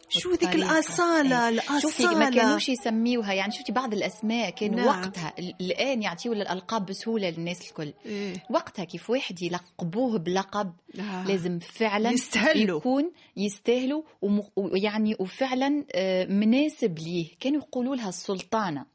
شو 0.09 0.31
ذيك 0.31 0.43
والطريقة. 0.43 0.71
الأصالة 0.71 1.49
إيه. 1.49 1.79
شوفي 1.79 2.03
ما 2.03 2.11
الأصالة 2.11 2.29
كانوش 2.41 2.69
يسميوها 2.69 3.33
يعني 3.33 3.51
شفتي 3.51 3.71
بعض 3.71 3.93
الأسماء 3.93 4.49
كان 4.49 4.75
نعم. 4.75 4.87
وقتها 4.87 5.33
ال- 5.39 5.55
الآن 5.61 6.01
يعطيوا 6.03 6.35
الألقاب 6.35 6.85
بسهولة 6.85 7.29
للناس 7.29 7.67
الكل 7.69 7.93
إيه. 8.05 8.33
وقتها 8.49 8.85
كيف 8.85 9.09
واحد 9.09 9.41
يلقبوه 9.41 10.17
بلقب 10.19 10.73
آه. 10.99 11.27
لازم 11.27 11.59
فعلا 11.59 12.09
يستهلوا. 12.11 12.77
يكون 12.79 13.11
يستاهلوا 13.37 14.03
ويعني 14.55 15.15
وفعلا 15.19 15.85
آه، 15.91 16.25
مناسب 16.25 16.99
ليه 16.99 17.27
كانوا 17.39 17.61
يقولوا 17.61 17.95
لها 17.95 18.09
السلطانة 18.09 18.85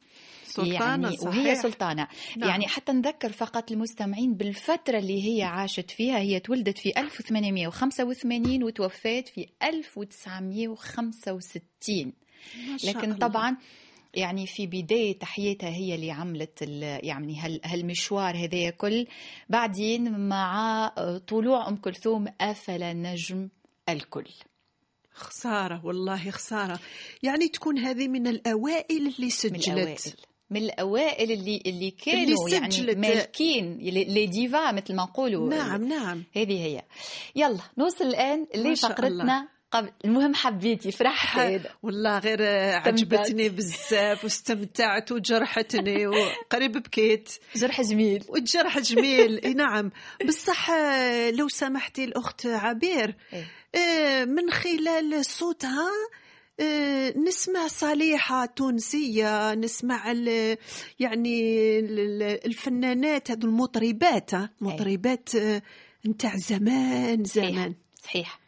سلطانة 0.57 1.09
يعني 1.09 1.17
صحيح. 1.17 1.29
وهي 1.39 1.55
سلطانة. 1.55 2.09
نعم. 2.37 2.49
يعني 2.51 2.69
حتى 2.69 2.93
نذكر 2.93 3.33
فقط 3.33 3.73
المستمعين 3.73 4.35
بالفترة 4.35 4.99
اللي 4.99 5.39
هي 5.39 5.43
عاشت 5.43 5.91
فيها 5.91 6.19
هي 6.19 6.41
تولدت 6.41 6.79
في 6.79 7.01
1885 7.01 8.63
وتوفات 8.63 9.29
في 9.29 9.47
1965 9.63 12.13
ما 12.71 12.77
شاء 12.79 12.91
لكن 12.91 13.05
الله. 13.13 13.17
طبعا 13.29 13.57
يعني 14.15 14.47
في 14.47 14.67
بداية 14.67 15.19
حياتها 15.23 15.69
هي 15.71 15.95
اللي 15.95 16.11
عملت 16.11 16.63
يعني 17.03 17.41
هال- 17.41 17.61
هالمشوار 17.65 18.37
هذايا 18.37 18.71
كل. 18.71 19.07
بعدين 19.49 20.29
مع 20.29 20.89
طلوع 21.27 21.69
أم 21.69 21.77
كلثوم 21.77 22.27
أفل 22.41 22.81
نجم 22.97 23.49
الكل. 23.89 24.27
خسارة 25.15 25.87
والله 25.87 26.31
خسارة. 26.31 26.81
يعني 27.23 27.49
تكون 27.49 27.79
هذه 27.79 28.09
من 28.09 28.27
الأوائل 28.27 28.97
اللي 29.07 29.15
من 29.25 29.31
سجلت. 29.31 29.69
الأوائل 29.69 29.99
من 30.51 30.63
الأوائل 30.63 31.33
اللي 31.33 31.63
اللي 31.67 31.91
كانوا 31.91 32.47
اللي 32.47 32.57
يعني. 32.57 33.01
مالكين 33.01 33.79
لي 33.79 34.27
ديفا 34.27 34.73
مثل 34.73 34.95
ما 34.95 35.03
نقولوا. 35.03 35.49
نعم 35.49 35.85
نعم. 35.85 36.25
هذه 36.37 36.65
هي. 36.65 36.83
يلا 37.37 37.61
نوصل 37.79 38.13
شاء 38.13 38.49
لفقرتنا 38.57 39.49
قبل. 39.71 39.91
المهم 40.05 40.35
حبيتي 40.35 40.93
فرحت 40.93 41.39
هذا 41.39 41.71
والله 41.83 42.19
غير 42.19 42.43
عجبتني 42.75 43.49
بزاف 43.49 44.25
واستمتعت 44.25 45.13
وجرحتني 45.13 46.07
وقريب 46.07 46.73
بكيت. 46.73 47.29
جرح 47.57 47.81
جميل. 47.83 48.25
والجرح 48.29 48.79
جميل. 48.79 49.41
إي 49.45 49.55
نعم. 49.55 49.91
بصح 50.29 50.71
لو 51.31 51.49
سمحتي 51.49 52.05
الأخت 52.05 52.47
عبير 52.47 53.15
إيه. 53.33 53.47
آه، 53.75 54.25
من 54.25 54.51
خلال 54.51 55.25
صوتها 55.25 55.91
نسمع 57.29 57.67
صالحة 57.67 58.47
تونسية 58.47 59.55
نسمع 59.55 60.11
ال- 60.13 60.57
يعني 61.01 61.41
ال- 61.79 62.01
ال- 62.01 62.47
الفنانات 62.47 63.31
هذو 63.31 63.49
المطربات 63.49 64.35
آه، 64.35 64.51
مطربات 64.61 65.35
آه، 65.35 65.63
نتاع 66.07 66.37
زمان 66.37 67.25
صحيح. 67.25 67.51
زمان. 67.51 67.75
صحيح. 68.05 68.41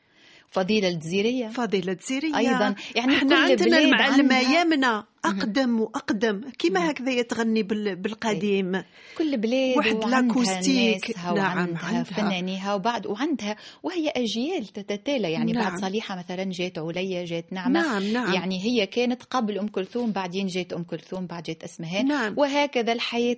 فضيلة 0.50 0.88
الجزيرية؟ 0.88 1.48
فضيلة 1.48 1.96
زيرية 2.08 2.36
أيضا. 2.36 2.74
يعني 2.94 3.16
إحنا 3.16 3.36
عندنا 3.36 3.78
المعلمة 3.78 4.38
يمنى 4.60 5.02
أقدم 5.30 5.80
وأقدم. 5.80 6.40
كيما 6.58 6.90
هكذا 6.90 7.10
يتغني 7.10 7.62
بال- 7.62 7.96
بالقديم. 7.96 8.82
كل 9.18 9.36
بلاد 9.36 9.76
واحد 9.76 9.94
وعندها 9.94 10.20
لاكوستيك. 10.22 11.16
نعم، 11.18 11.58
عندها. 11.58 12.02
فنانيها 12.02 12.74
وبعد 12.74 13.06
وعندها 13.06 13.56
وهي 13.82 14.08
أجيال 14.08 14.66
تتتالى. 14.66 15.32
يعني 15.32 15.52
نعم. 15.52 15.64
بعد 15.64 15.80
صليحة 15.80 16.16
مثلا 16.18 16.44
جات 16.44 16.78
عليا 16.78 17.24
جات 17.24 17.52
نعمة. 17.52 17.80
نعم 17.80 18.02
نعم. 18.12 18.34
يعني 18.34 18.62
هي 18.64 18.86
كانت 18.86 19.22
قبل 19.22 19.58
أم 19.58 19.68
كلثوم 19.68 20.12
بعدين 20.12 20.46
جات 20.46 20.72
أم 20.72 20.82
كلثوم 20.82 21.26
بعد 21.26 21.42
جات 21.42 21.62
أسمهان. 21.64 22.06
نعم. 22.06 22.34
وهكذا 22.38 22.92
الحياة 22.92 23.34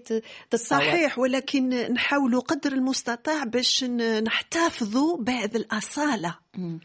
تتطور 0.51 0.59
صحيح 0.79 1.19
ولكن 1.19 1.69
نحاولوا 1.93 2.41
قدر 2.41 2.73
المستطاع 2.73 3.45
باش 3.45 3.85
نحتفظوا 3.85 5.17
بهذه 5.23 5.57
الأصالة 5.57 6.35
مم. 6.57 6.81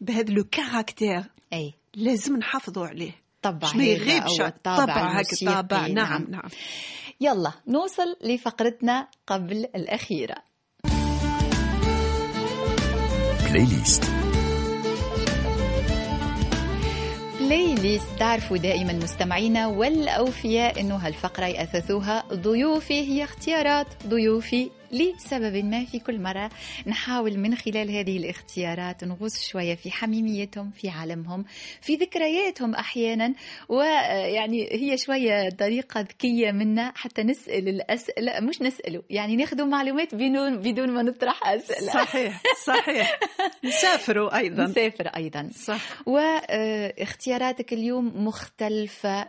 بهذا 0.00 0.32
le 0.32 0.44
caractère. 0.44 1.22
أي. 1.52 1.74
لازم 1.94 2.36
نحافظوا 2.36 2.86
عليه. 2.86 3.21
طبع 3.42 3.68
ما 3.74 3.82
هذا 3.82 3.84
يغيبش 3.84 4.40
الطابع 4.40 4.84
طبع 4.84 4.94
هكا 4.94 5.10
الموسيقي، 5.10 5.54
طابع. 5.54 5.86
نعم 5.86 6.26
نعم. 6.28 6.48
يلا 7.20 7.52
نوصل 7.68 8.16
لفقرتنا 8.24 9.08
قبل 9.26 9.56
الأخيرة. 9.56 10.34
playlist 13.50 14.04
playlist 17.40 18.08
تعرفوا 18.18 18.56
دائما 18.56 18.92
مستمعينا 18.92 19.66
والأوفياء 19.66 20.80
أنه 20.80 20.96
هالفقرة 20.96 21.46
يأثثوها 21.46 22.24
ضيوفي 22.32 23.00
هي 23.00 23.24
اختيارات. 23.24 23.86
ضيوفي 24.06 24.70
لسبب 24.92 25.56
ما 25.64 25.84
في 25.84 25.98
كل 25.98 26.20
مرة 26.20 26.50
نحاول 26.86 27.38
من 27.38 27.54
خلال 27.54 27.90
هذه 27.90 28.16
الاختيارات 28.16 29.04
نغوص 29.04 29.48
شوية 29.48 29.74
في 29.74 29.90
حميميتهم 29.90 30.70
في 30.70 30.88
عالمهم 30.88 31.44
في 31.80 31.94
ذكرياتهم 31.96 32.74
أحيانا 32.74 33.34
ويعني 33.68 34.68
هي 34.72 34.98
شوية 34.98 35.50
طريقة 35.50 36.00
ذكية 36.00 36.50
منا 36.52 36.92
حتى 36.96 37.22
نسأل 37.22 37.68
الأسئلة 37.68 38.40
مش 38.40 38.62
نسأله 38.62 39.02
يعني 39.10 39.36
ناخذ 39.36 39.64
معلومات 39.64 40.14
بدون 40.14 40.56
بدون 40.56 40.90
ما 40.90 41.02
نطرح 41.02 41.46
أسئلة. 41.46 41.92
صحيح 41.92 42.42
صحيح. 42.66 43.20
نسافروا 43.64 44.36
أيضا. 44.36 44.64
نسافر 44.64 45.06
أيضا. 45.06 45.50
صح. 45.54 46.08
واختياراتك 46.08 47.72
اليوم 47.72 48.24
مختلفة 48.26 49.26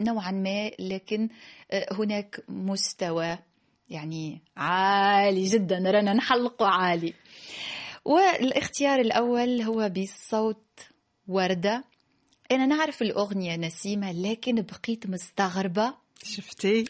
نوعا 0.00 0.30
ما 0.30 0.70
لكن 0.78 1.28
آه، 1.70 1.86
هناك 1.92 2.40
مستوى 2.48 3.38
يعني 3.88 4.40
عالي 4.56 5.44
جدا 5.44 5.78
رانا 5.90 6.12
نحلقه 6.12 6.66
عالي. 6.66 7.14
والاختيار 8.04 9.00
الأول 9.00 9.62
هو 9.62 9.88
بصوت 9.88 10.64
وردة. 11.28 11.84
أنا 12.52 12.66
نعرف 12.66 13.02
الأغنية 13.02 13.56
نسيمة 13.56 14.12
لكن 14.12 14.54
بقيت 14.62 15.06
مستغربة. 15.06 15.94
شفتي؟ 16.24 16.84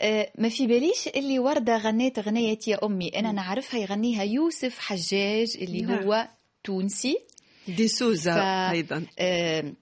آه، 0.00 0.32
ما 0.38 0.48
في 0.48 0.66
باليش 0.66 1.08
اللي 1.08 1.38
وردة 1.38 1.76
غنيت 1.76 2.18
غنية 2.18 2.58
يا 2.66 2.84
أمي. 2.86 3.08
أنا 3.08 3.32
نعرفها 3.32 3.80
يغنيها 3.80 4.22
يوسف 4.22 4.78
حجاج 4.78 5.56
اللي 5.60 5.80
نعم. 5.80 6.02
هو 6.02 6.28
تونسي. 6.64 7.18
دي 7.68 7.88
سوزا 7.88 8.34
ف- 8.34 8.72
أيضا. 8.72 9.06
آه، 9.18 9.72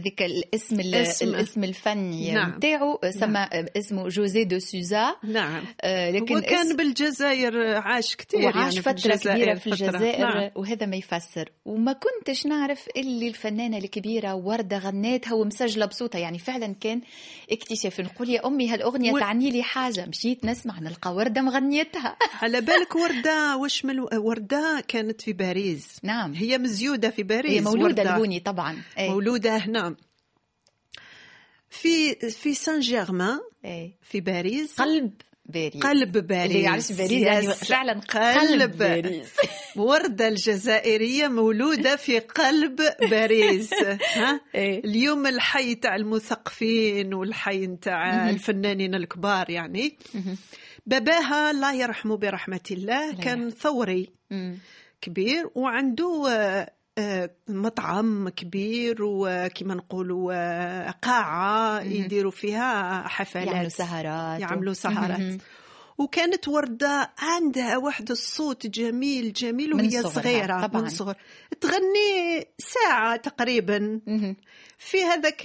ذيك 0.00 0.22
الاسم 0.22 0.80
ال- 0.80 0.94
اسم. 0.94 1.28
الاسم 1.28 1.64
الفني 1.64 2.32
نعم. 2.32 2.50
نتاعو 2.56 3.00
سما 3.10 3.48
اسمه 3.76 4.08
جوزي 4.08 4.44
دو 4.44 4.58
سوزا 4.58 5.16
نعم 5.24 5.64
آه، 5.80 6.10
لكن 6.10 6.34
هو 6.34 6.40
كان 6.40 6.66
اسم- 6.66 6.76
بالجزائر 6.76 7.76
عاش 7.76 8.16
كثير 8.16 8.40
وعاش 8.40 8.56
يعني 8.56 8.70
في 8.70 8.82
فترة 8.82 8.92
الجزائر 9.12 9.36
كبيرة 9.42 9.54
في. 9.54 9.66
الجزائر 9.66 10.18
نعم. 10.26 10.50
وهذا 10.54 10.86
ما 10.86 10.96
يفسر 10.96 11.50
وما 11.64 11.92
كنتش 11.92 12.46
نعرف 12.46 12.86
اللي 12.96 13.28
الفنانة 13.28 13.78
الكبيرة 13.78 14.34
وردة 14.34 14.78
غناتها 14.78 15.34
ومسجلة 15.34 15.86
بصوتها 15.86 16.18
يعني 16.18 16.38
فعلا 16.38 16.74
كان 16.80 17.00
اكتشاف 17.50 18.00
نقول 18.00 18.30
يا 18.30 18.46
أمي 18.46 18.68
هالأغنية 18.68 19.12
و- 19.12 19.18
تعني 19.18 19.50
لي 19.50 19.62
حاجة 19.62 20.06
مشيت 20.06 20.44
نسمع 20.44 20.80
نلقى 20.80 21.14
وردة 21.14 21.42
مغنيتها 21.42 22.16
على 22.42 22.60
بالك 22.60 22.96
وردة 22.96 23.56
وش 23.56 23.84
من 23.84 24.00
وردة 24.14 24.84
كانت 24.88 25.20
في 25.20 25.32
باريس 25.32 25.86
نعم 26.02 26.34
هي 26.34 26.58
مزيودة 26.58 27.10
في 27.10 27.22
باريس 27.22 27.52
هي 27.52 27.60
مولودة 27.60 27.84
وردة. 27.84 28.02
الهوني 28.02 28.40
طبعا 28.40 28.76
أي. 28.98 29.08
مولودة 29.08 29.56
هنا 29.56 29.85
في 31.70 32.14
في 32.14 32.54
سان 32.54 32.80
جيرمان 32.80 33.40
أي. 33.64 33.94
في 34.02 34.20
باريس 34.20 34.74
قلب 34.80 35.12
باريس 35.46 35.82
قلب 35.82 36.26
باريس 36.26 36.92
باريس 36.92 37.22
يعني. 37.22 37.46
فعلا 37.46 38.00
قلب 38.00 38.78
باريس 38.78 39.28
وردة 39.76 40.28
الجزائرية 40.28 41.28
مولودة 41.28 41.96
في 41.96 42.18
قلب 42.18 42.80
باريس 43.10 43.70
ها 44.16 44.40
إيه. 44.54 44.84
اليوم 44.84 45.26
الحي 45.26 45.74
تاع 45.74 45.96
المثقفين 45.96 47.14
والحي 47.14 47.66
تاع 47.66 48.30
الفنانين 48.30 48.94
الكبار 48.94 49.50
يعني. 49.50 49.96
باباها 50.86 51.50
الله 51.50 51.74
يرحمه 51.74 52.16
برحمة 52.16 52.60
الله 52.70 53.14
كان 53.14 53.50
ثوري. 53.50 54.10
كبير 55.00 55.50
وعنده 55.54 56.26
مطعم 57.48 58.28
كبير 58.28 58.96
وكما 59.00 59.74
نقولوا 59.74 60.32
آه، 60.34 60.90
قاعة. 60.90 61.80
يديروا 61.80 62.30
فيها 62.30 63.02
حفلات 63.08 63.46
يعملوا 63.46 63.68
سهرات 63.68 64.40
يعملوا 64.40 64.72
سهرات. 64.72 65.40
وكانت 65.98 66.48
وردة 66.48 67.10
عندها 67.18 67.76
واحد 67.76 68.10
الصوت 68.10 68.66
جميل 68.66 69.32
جميل 69.32 69.74
وهي 69.74 70.02
صغيرة 70.02 70.66
طبعاً. 70.66 70.82
من 70.82 70.88
صغر 70.88 71.14
تغني 71.60 72.46
ساعة 72.58 73.16
تقريبا. 73.16 74.00
في 74.78 75.02
هذاك 75.02 75.42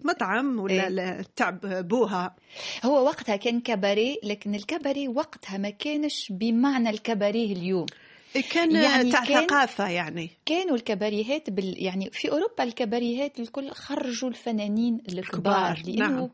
المطعم 0.00 0.60
ولا 0.60 1.16
إيه. 1.16 1.26
تاع 1.36 1.58
بوها 1.62 2.36
هو 2.84 3.04
وقتها 3.04 3.36
كان 3.36 3.60
كباريه 3.60 4.16
لكن 4.22 4.54
الكباريه 4.54 5.08
وقتها 5.08 5.58
ما 5.58 5.70
كانش 5.70 6.32
بمعنى 6.32 6.90
الكباريه 6.90 7.52
اليوم 7.52 7.86
كان 8.42 8.70
يعني 8.76 9.10
تاع 9.12 9.24
كان- 9.24 9.46
ثقافة 9.46 9.88
يعني. 9.88 10.30
كانوا 10.46 10.76
الكباريهات 10.76 11.50
بال 11.50 11.82
يعني 11.82 12.10
في 12.12 12.30
أوروبا 12.30 12.62
الكباريهات 12.64 13.40
الكل 13.40 13.70
خرجوا 13.70 14.28
الفنانين 14.28 14.94
الكبار 15.08 15.72
الكبار، 15.72 15.82
لأنه 15.86 16.08
نعم. 16.20 16.28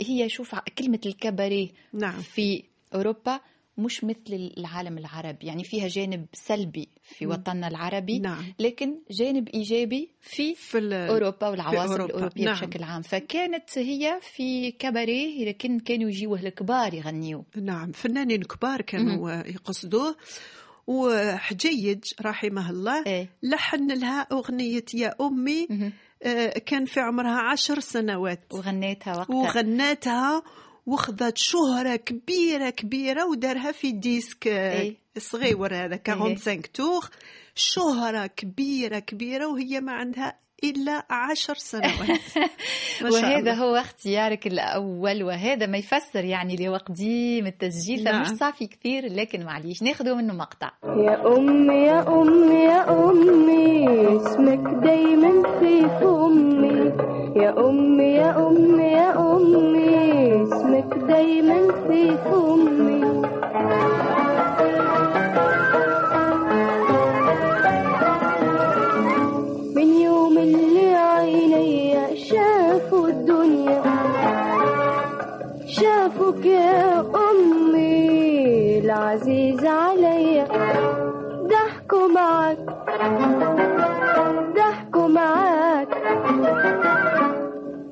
هي 0.00 0.28
شوف 0.28 0.54
كلمة 0.78 1.00
الكباريه 1.06 1.68
نعم. 1.92 2.20
في 2.20 2.62
أوروبا 2.94 3.40
مش 3.78 4.04
مثل 4.04 4.52
العالم 4.58 4.98
العربي 4.98 5.46
يعني 5.46 5.64
فيها 5.64 5.88
جانب 5.88 6.26
سلبي 6.32 6.88
في 7.02 7.26
مم. 7.26 7.32
وطننا 7.32 7.68
العربي 7.68 8.18
نعم. 8.18 8.44
لكن 8.58 8.94
جانب 9.10 9.48
إيجابي 9.48 10.08
في 10.20 10.54
في 10.54 10.78
أوروبا 11.10 11.48
والعواصم 11.48 11.90
أوروبا، 11.92 12.04
الأوروبية 12.04 12.44
نعم. 12.44 12.54
بشكل 12.54 12.82
عام. 12.82 13.02
فكانت 13.02 13.78
هي 13.78 14.18
في 14.22 14.70
كباريه 14.70 15.48
لكن 15.48 15.78
كانوا 15.80 16.08
يجيوه 16.10 16.40
الكبار 16.40 16.94
يغنيوا 16.94 17.42
نعم 17.56 17.92
فنانين 17.92 18.42
كبار 18.42 18.80
كانوا 18.80 19.30
يقصدوه. 19.46 20.16
وحجيج 20.88 22.04
رحمه 22.22 22.70
الله 22.70 23.04
إيه. 23.06 23.28
لحن 23.42 23.90
لها 23.90 24.20
أغنية 24.20 24.84
يا 24.94 25.14
أمي 25.20 25.66
مهم. 25.70 25.92
آه، 26.22 26.58
كان 26.66 26.84
في 26.84 27.00
عمرها 27.00 27.40
عشر 27.40 27.80
سنوات. 27.80 28.40
وغنيتها 28.52 29.16
وقتها. 29.16 29.36
وغناتها 29.36 30.42
وخذت 30.86 31.38
شهرة 31.38 31.96
كبيرة 31.96 32.70
كبيرة 32.70 33.26
ودارها 33.26 33.72
في 33.72 33.92
ديسك 33.92 34.48
آه، 34.48 34.80
إيه. 34.80 34.96
صغير 35.18 35.84
هذا 35.84 36.00
45 36.06 36.62
تور 36.62 37.08
شهرة 37.54 38.26
كبيرة 38.26 38.98
كبيرة 38.98 39.46
وهي 39.46 39.80
ما 39.80 39.92
عندها 39.92 40.38
إلا 40.64 41.02
عشر 41.10 41.54
سنوات. 41.54 42.20
وهذا. 43.12 43.52
هو 43.54 43.76
اختيارك 43.76 44.46
الأول 44.46 45.22
وهذا 45.22 45.66
ما 45.66 45.78
يفسر 45.78 46.24
يعني 46.24 46.56
لوقديم 46.56 47.46
التسجيل. 47.46 48.04
نعم. 48.04 48.24
فمش 48.24 48.36
صافي 48.36 48.66
كثير 48.66 49.12
لكن 49.12 49.44
معليش 49.44 49.82
ناخذه 49.82 50.14
منه 50.14 50.34
مقطع. 50.34 50.70
يا 50.84 51.36
أمي 51.36 51.74
يا 51.74 52.08
أمي 52.08 52.54
يا 52.54 52.90
أمي 53.10 53.88
اسمك 54.16 54.82
دايما 54.84 55.58
في 55.60 55.80
فمي 56.00 56.92
يا 57.42 57.68
أمي 57.68 58.04
يا 58.04 58.46
أمي 58.48 58.82
يا 58.84 59.18
أمي 59.36 60.42
اسمك 60.42 60.94
دايما 61.08 61.72
في 61.88 62.16
فمي 62.16 62.98
شافوك 75.98 76.46
يا 76.46 77.00
أمي 77.00 78.78
العزيز 78.78 79.64
عليا 79.64 80.46
ضحكوا 81.50 82.08
معك 82.08 82.58
ضحكوا 84.56 85.08
معك. 85.08 85.88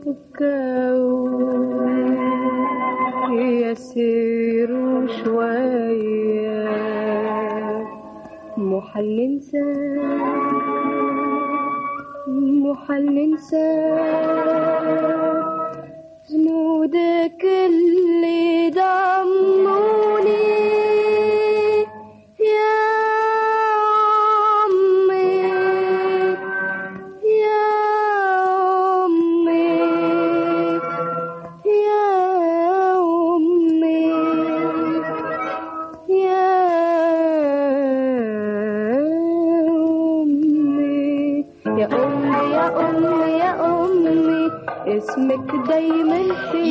وكاو 0.06 1.28
يسيروا 3.40 5.06
شوية 5.06 6.68
محل 8.56 9.16
ننسى 9.18 9.64
محل 12.64 13.04
ننسى 13.14 13.66
جنودك 16.30 17.44
اللي 17.44 18.70
ضموني 18.70 19.25
دايما 45.90 46.16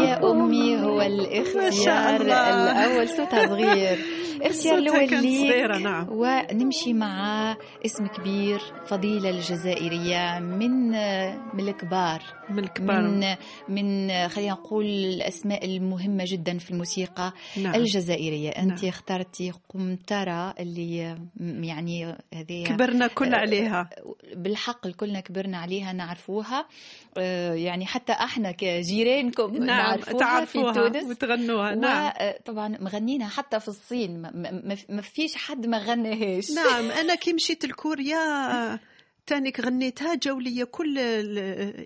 يا 0.05 0.31
أمي 0.31 0.77
هو 0.81 1.01
الاختيار. 1.01 2.21
الأول 2.21 3.09
صوتها 3.09 3.47
صغير 3.47 3.97
اختيار 4.41 4.77
الأول 4.77 4.99
ليك 4.99 5.13
نعم. 5.81 6.07
ونمشي 6.11 6.93
مع 6.93 7.55
اسم 7.85 8.07
كبير 8.07 8.59
فضيلة 8.85 9.29
الجزائرية 9.29 10.39
من 10.39 10.87
من 11.53 11.67
الكبار 11.69 12.21
من 12.49 12.59
الكبار. 12.63 13.01
من 13.01 13.35
من 13.69 14.09
خلينا 14.29 14.51
نقول 14.53 14.85
الأسماء 14.85 15.65
المهمة 15.65 16.23
جدا 16.27 16.57
في 16.57 16.71
الموسيقى 16.71 17.33
نعم. 17.63 17.75
الجزائرية. 17.75 18.49
أنت 18.49 18.83
نعم. 18.83 18.89
اخترتي 18.89 19.51
قمترة 19.69 20.51
اللي 20.59 21.17
يعني 21.39 22.15
هذه 22.33 22.63
كبرنا 22.67 23.07
كل 23.07 23.35
عليها. 23.35 23.89
بالحق 24.35 24.87
الكلنا 24.87 25.19
كبرنا 25.19 25.57
عليها 25.57 25.93
نعرفوها. 25.93 26.65
آه، 27.17 27.53
يعني 27.53 27.85
حتى 27.85 28.11
إحنا 28.13 28.51
كجيرانكم 28.51 29.55
نعم 29.57 29.65
نعرفوها 29.65 30.19
تعرفوها 30.19 30.73
في 30.73 30.79
تونس. 30.89 31.09
وتغنوها. 31.09 31.75
نعم. 31.75 32.11
وطبعا 32.39 32.67
مغنينها 32.79 33.27
حتى 33.29 33.59
في 33.59 33.67
الصين. 33.67 34.21
ما- 34.21 35.01
فيش 35.01 35.35
حد 35.35 35.65
ما 35.67 35.77
غناهاش. 35.77 36.51
نعم 36.51 36.91
أنا 36.91 37.15
كي 37.15 37.33
مشيت 37.33 37.65
لكوريا 37.75 38.79
تانيك 39.27 39.59
غنيتها 39.59 40.15
جاو 40.15 40.39
لي 40.39 40.65
كل 40.65 40.97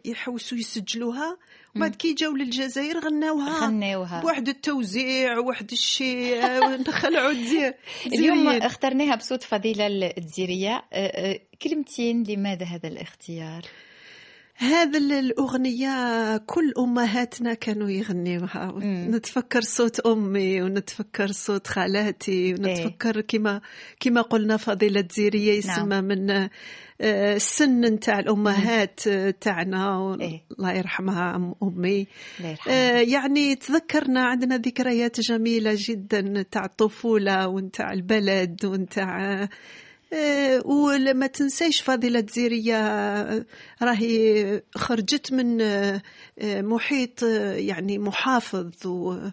يحوسوا 0.06 0.58
يسجلوها 0.58 1.38
وبعد 1.76 1.96
كي 1.96 2.14
جاو 2.14 2.36
للجزائر 2.36 3.00
غناوها 3.00 3.66
غناوها. 3.68 4.22
بواحد 4.22 4.48
التوزيع 4.48 5.38
واحد 5.38 5.72
الشيء 5.72 6.42
نخلعوا 6.88 7.32
الدزير 7.32 7.74
اليوم. 8.06 8.48
اخترناها 8.48 9.16
بصوت 9.16 9.44
فضيلة 9.44 9.88
الدزيرية 10.18 10.76
آه، 10.94 11.32
آه، 11.34 11.40
كلمتين 11.62 12.24
لماذا 12.24 12.66
هذا 12.66 12.88
الاختيار؟ 12.88 13.62
هذا 14.62 14.98
ال- 14.98 15.12
الأغنية 15.12 16.38
كل 16.38 16.74
أمهاتنا 16.80 17.54
كانوا 17.54 17.90
يغنيوها. 17.90 18.74
نتفكر 18.84 19.62
صوت 19.62 20.00
أمي 20.00 20.62
ونتفكر 20.62 21.28
صوت 21.32 21.68
خالاتي 21.68 22.54
ونتفكر 22.54 23.22
كما 23.22 23.62
كما 24.00 24.22
قلنا 24.22 24.58
فضيلة 24.58 25.08
زيرية 25.12 25.54
يسمى 25.58 26.02
من 26.02 26.30
آه، 27.02 27.36
السن 27.36 27.82
نتاع 27.82 28.20
الأمهات 28.20 29.00
آه، 29.08 29.30
تاعنا. 29.42 30.18
إيه. 30.22 30.42
الله 30.52 30.72
يرحمها 30.74 31.36
أم 31.36 31.56
أمي. 31.64 32.08
الله 32.40 32.50
يرحمها. 32.50 32.76
آه، 32.98 33.02
يعني 33.02 33.56
تذكرنا 33.56 34.24
عندنا 34.26 34.58
ذكريات 34.58 35.20
جميلة 35.20 35.72
جدا 35.78 36.42
تاع 36.52 36.66
الطفولة 36.66 37.48
ونتاع 37.48 37.94
البلد 37.94 38.66
ونتاع 38.66 39.48
ولما 40.66 41.28
تنسيش 41.28 41.82
فضيلة 41.82 42.26
زيرية 42.34 42.78
آه، 42.78 43.46
راهي 43.82 44.62
خرجت 44.76 45.34
من 45.34 45.62
آه، 45.62 46.02
آه، 46.40 46.62
محيط 46.62 47.24
آه، 47.24 47.54
يعني 47.54 47.98
محافظ 48.00 48.72
وما 48.88 49.32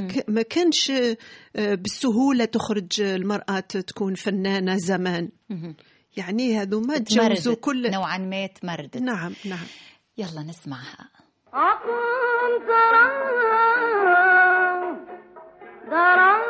ك- 0.00 0.24
ما 0.28 0.42
كانش 0.42 0.90
آه، 0.90 1.16
بالسهولة 1.74 2.44
تخرج 2.44 3.00
المرأة 3.00 3.60
تكون 3.60 4.14
فنانة 4.14 4.76
زمان. 4.76 5.28
يعني 6.16 6.58
هذو 6.58 6.80
ما 6.80 6.98
تجوزوا 6.98 7.28
تمردت 7.28 7.60
كل 7.60 7.90
نوعا 7.90 8.18
ما 8.18 8.46
تمردت. 8.46 8.96
نعم 8.96 9.32
نعم. 9.44 9.66
يلا 10.18 10.42
نسمعها. 10.42 11.08
عقم 11.52 12.66
دراهم 13.72 14.96
دراهم 15.90 16.42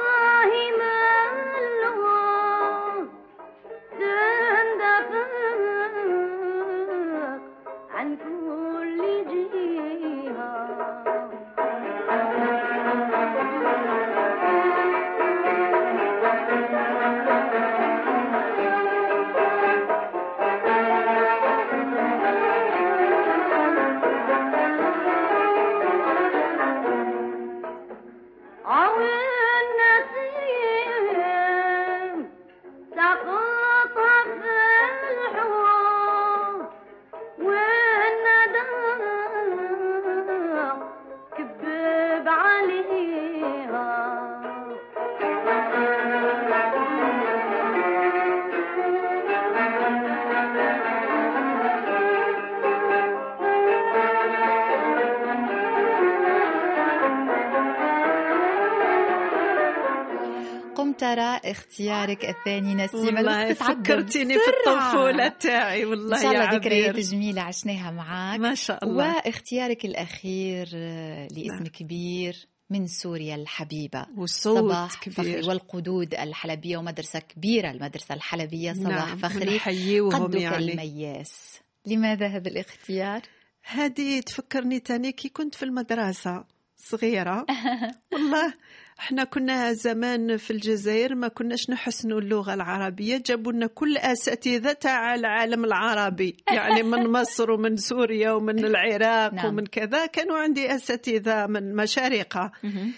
ترى 61.03 61.41
اختيارك 61.53 62.25
الثاني 62.25 62.75
نسيمة 62.75 63.05
والله 63.05 63.53
فكرتيني 63.53 64.35
في. 64.35 64.41
الطفولة 64.71 65.29
تاعي 65.29 65.85
والله 65.85 66.17
إن 66.17 66.23
شاء 66.23 66.33
الله 66.33 66.55
ذكريات 66.55 66.97
جميلة 66.97 67.43
عشناها 67.43 67.91
معك 67.91 68.41
ما 68.41 68.55
شاء 68.55 68.85
الله. 68.85 69.17
واختيارك 69.17 69.85
الأخير 69.85 70.69
آه، 70.75 71.27
لإسم 71.27 71.55
نعم. 71.55 71.67
كبير 71.67 72.47
من 72.71 72.87
سوريا 72.87 73.35
الحبيبة. 73.35 74.07
صباح 74.25 75.01
كبير. 75.01 75.15
فخري 75.15 75.49
والقدود 75.49 76.15
الحلبية 76.15 76.77
ومدرسة 76.77 77.19
كبيرة 77.19 77.71
المدرسة 77.71 78.15
الحلبية 78.15 78.73
صباح 78.73 79.07
نعم 79.07 79.17
فخري. 79.17 79.59
قدك 80.01 80.41
يعني. 80.41 80.73
المياس. 80.73 81.61
لماذا 81.87 82.27
هذا 82.27 82.49
الاختيار؟ 82.49 83.23
هذه 83.63 84.21
تفكرني 84.21 84.81
تاني 84.81 85.13
كي 85.13 85.29
كنت 85.29 85.55
في 85.55 85.63
المدرسة 85.63 86.45
صغيرة. 86.77 87.47
والله 88.13 88.55
إحنا 89.03 89.25
كنا 89.25 89.73
زمان 89.73 90.37
في 90.37 90.51
الجزائر 90.51 91.15
ما 91.15 91.29
كناش 91.29 91.71
نحسنوا 91.71 92.21
اللغة 92.21 92.55
العربية 92.55 93.23
جابوا 93.27 93.53
لنا 93.53 93.67
كل 93.67 93.97
أساتذة 93.97 94.73
تاع 94.73 95.15
العالم 95.15 95.65
العربي 95.65 96.37
يعني 96.57 96.83
من 96.83 97.07
مصر 97.13 97.51
ومن 97.51 97.77
سوريا 97.77 98.31
ومن 98.31 98.65
العراق 98.65 99.35
نعم. 99.35 99.47
ومن 99.47 99.67
كذا 99.67 100.07
كانوا 100.07 100.39
عندي 100.39 100.75
أساتذة 100.75 101.47
من 101.47 101.77
مشارقة 101.77 102.53
مهم. 102.63 102.93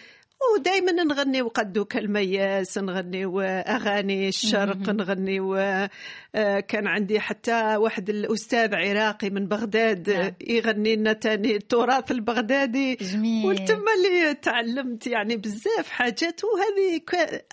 ودائما 0.58 0.92
نغني 0.92 1.42
وقدوك 1.42 1.96
المياس 1.96 2.78
نغني 2.78 3.26
وأغاني 3.26 4.28
الشرق. 4.28 4.88
نغني 4.88 5.40
وكان 5.40 6.86
عندي 6.86 7.20
حتى 7.20 7.76
واحد 7.76 8.10
الأستاذ 8.10 8.74
عراقي 8.74 9.30
من 9.30 9.46
بغداد 9.48 10.10
نعم. 10.10 10.20
آه، 10.22 10.34
يغني 10.48 10.96
لنا 10.96 11.12
تاني 11.12 11.56
التراث 11.56 12.10
البغدادي. 12.10 12.94
جميل. 12.94 13.46
اللي 13.94 14.34
تعلمت 14.34 15.06
يعني 15.06 15.36
بزاف 15.36 15.88
حاجات 15.90 16.40
وهذه 16.44 16.98
ك- 17.06 17.44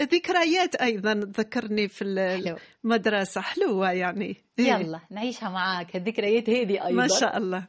ذكريات 0.00 0.74
أيضا 0.74 1.14
تذكرني 1.14 1.88
في 1.88 2.04
المدرسة 2.84 3.40
حلوة 3.40 3.90
يعني. 3.92 4.36
إيه، 4.58 4.66
يلا 4.72 5.00
نعيشها 5.10 5.48
معك 5.48 5.96
الذكريات 5.96 6.50
هذه 6.50 6.86
أيضا. 6.86 6.90
ما 6.90 7.08
شاء 7.20 7.36
الله. 7.38 7.66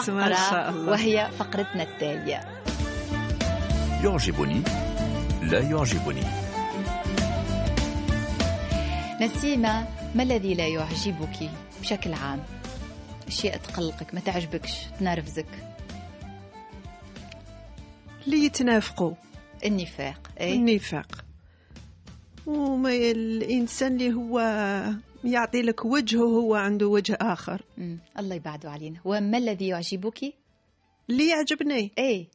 فقرة 0.00 0.34
شاء 0.50 0.70
الله. 0.70 0.92
وهي 0.92 1.30
فقرتنا 1.38 1.82
التالية. 1.82 2.40
يعجبني 4.04 4.62
لا 5.42 5.60
يعجبني. 5.60 6.22
نسيمة 9.20 9.88
ما 10.14 10.22
الذي 10.22 10.54
لا 10.54 10.66
يعجبك 10.66 11.50
بشكل 11.80 12.14
عام؟ 12.14 12.40
أشياء 13.28 13.56
تقلقك 13.56 14.14
ما 14.14 14.20
تعجبكش 14.20 14.72
تنرفزك. 15.00 15.46
اللي 18.26 18.44
يتنافقوا. 18.44 19.14
النفاق 19.64 20.30
أي 20.40 20.54
النفاق. 20.54 21.24
وما 22.46 22.90
الإنسان 22.90 23.92
اللي 23.92 24.12
هو 24.12 24.38
يعطي 25.24 25.62
لك 25.62 25.84
وجه 25.84 26.18
وهو 26.18 26.54
عنده 26.54 26.86
وجه 26.86 27.18
آخر. 27.20 27.62
مم. 27.78 27.98
الله 28.18 28.34
يبعده 28.34 28.70
علينا. 28.70 29.00
وما 29.04 29.38
الذي 29.38 29.68
يعجبك؟ 29.68 30.34
اللي 31.10 31.28
يعجبني. 31.28 31.92
أي 31.98 32.28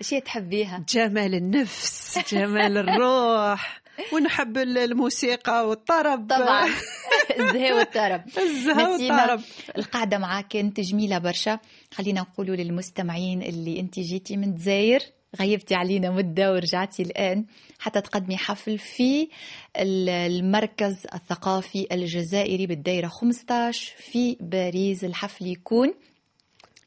أشياء 0.00 0.20
تحبيها؟ 0.20 0.84
جمال 0.88 1.34
النفس 1.34 2.18
جمال 2.34 2.78
الروح 2.78 3.82
ونحب 4.12 4.58
الموسيقى 4.58 5.68
والطرب. 5.68 6.26
طبعا. 6.30 6.68
الزهاء 7.38 7.78
والطرب. 7.78 8.22
الزهاء 8.38 8.90
والطرب. 8.90 9.40
القعدة 9.78 10.18
معك 10.18 10.48
كانت 10.48 10.80
جميلة 10.80 11.18
برشا. 11.18 11.58
خلينا 11.94 12.20
نقولوا 12.20 12.56
للمستمعين 12.56 13.42
اللي 13.42 13.80
أنت 13.80 14.00
جيتي 14.00 14.36
من 14.36 14.44
الجزائر. 14.44 15.00
غيبتي 15.40 15.74
علينا 15.74 16.10
مدة 16.10 16.52
ورجعتي 16.52 17.02
الآن 17.02 17.44
حتى 17.78 18.00
تقدمي 18.00 18.36
حفل 18.36 18.78
في 18.78 19.28
ال- 19.76 20.08
المركز 20.08 21.06
الثقافي 21.14 21.86
الجزائري 21.92 22.66
بالدايرة 22.66 23.08
15 23.08 23.92
في 23.98 24.36
باريس. 24.40 25.04
الحفل 25.04 25.46
يكون 25.46 25.94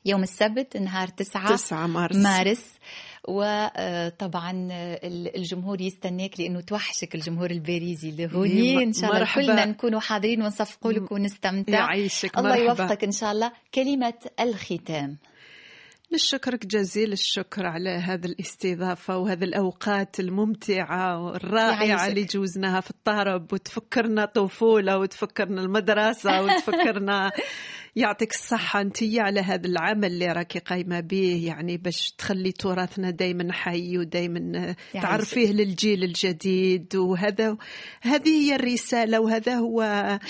يوم 0.06 0.24
السبت 0.24 0.78
نهار 0.78 1.08
9 1.08 1.56
9 1.56 1.88
مارس. 1.88 2.16
مارس. 2.16 2.66
وطبعا 3.28 4.68
الجمهور 5.36 5.82
يستناك 5.82 6.40
لأنه 6.40 6.62
توحشك 6.62 7.16
الجمهور 7.16 7.52
الباريزي 7.52 8.12
لهوني 8.12 8.84
إن 8.84 8.94
شاء 8.94 9.06
الله 9.06 9.20
مرحبا. 9.20 9.46
كلنا 9.46 9.66
نكونوا 9.66 10.00
حاضرين 10.00 10.42
ونصفقوا 10.42 10.92
لك 10.94 11.12
ونستمتع. 11.12 11.74
يعيشك. 11.74 12.38
الله 12.38 12.50
مرحبا. 12.50 12.64
يوفقك 12.84 13.04
إن 13.04 13.12
شاء 13.12 13.32
الله. 13.32 13.52
كلمة 13.76 14.14
الختام. 14.40 15.18
نشكرك 16.16 16.66
جزيل 16.66 17.14
الشكر 17.14 17.66
على 17.66 17.90
هذه 17.90 18.26
الاستضافة 18.26 19.18
وهذه 19.18 19.44
الأوقات 19.44 20.20
الممتعة 20.20 21.24
والرائعة. 21.24 22.08
اللي 22.08 22.24
جوزناها 22.24 22.82
في 22.82 22.90
الطرب 22.92 23.54
وتفكرنا 23.54 24.26
طفولة 24.26 24.98
وتفكرنا 24.98 25.62
المدرسة 25.62 26.42
وتفكرنا 26.44 27.32
يعطيك 27.96 28.32
الصحة 28.32 28.82
أنت 28.82 28.98
على 29.18 29.40
هذا 29.40 29.68
العمل 29.68 30.06
اللي 30.06 30.28
راكي 30.28 30.60
قايمة 30.60 31.00
به 31.00 31.42
يعني 31.46 31.78
باش 31.78 32.12
تخلي 32.18 32.52
تراثنا 32.52 33.10
دايما 33.10 33.54
حي 33.54 33.98
ودايما 33.98 34.76
تعرفيه 34.94 35.52
للجيل 35.52 36.04
الجديد 36.04 36.96
وهذا 36.96 37.58
هذه 38.02 38.30
هي 38.30 38.56
الرسالة 38.56 39.20
وهذا 39.20 39.56
هو 39.56 39.82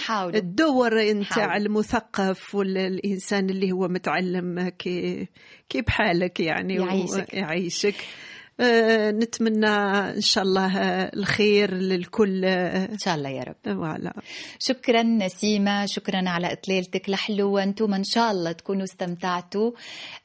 حاولوا 0.06 0.40
الدور 0.40 1.12
نتاع. 1.12 1.58
المثقف 1.58 2.56
والإنسان 2.56 3.50
اللي 3.50 3.72
هو 3.72 3.88
متعلم 3.88 4.70
كي 4.70 5.28
كي 5.70 5.82
بحالك 5.82 6.40
يعني 6.40 6.76
يعيشك. 6.76 7.34
يعيشك 7.34 7.96
آه، 7.96 8.35
نتمنى 8.62 9.68
إن 10.16 10.22
شاء 10.22 10.44
الله 10.44 10.78
آه، 10.78 11.12
الخير 11.16 11.74
للكل 11.74 12.46
آه، 12.46 12.86
إن 12.92 12.98
شاء 12.98 13.16
الله 13.16 13.30
يا 13.30 13.44
رب. 13.44 13.56
فوالا 13.66 14.14
شكرا 14.60 15.04
نسيمة 15.04 15.86
شكرا 15.86 16.30
على 16.30 16.54
إطلالتك 16.54 17.10
الحلوة 17.10 17.64
أنتم 17.64 17.94
إن 17.94 18.04
شاء 18.04 18.32
الله 18.32 18.52
تكونوا 18.52 18.84
استمتعتوا 18.84 19.72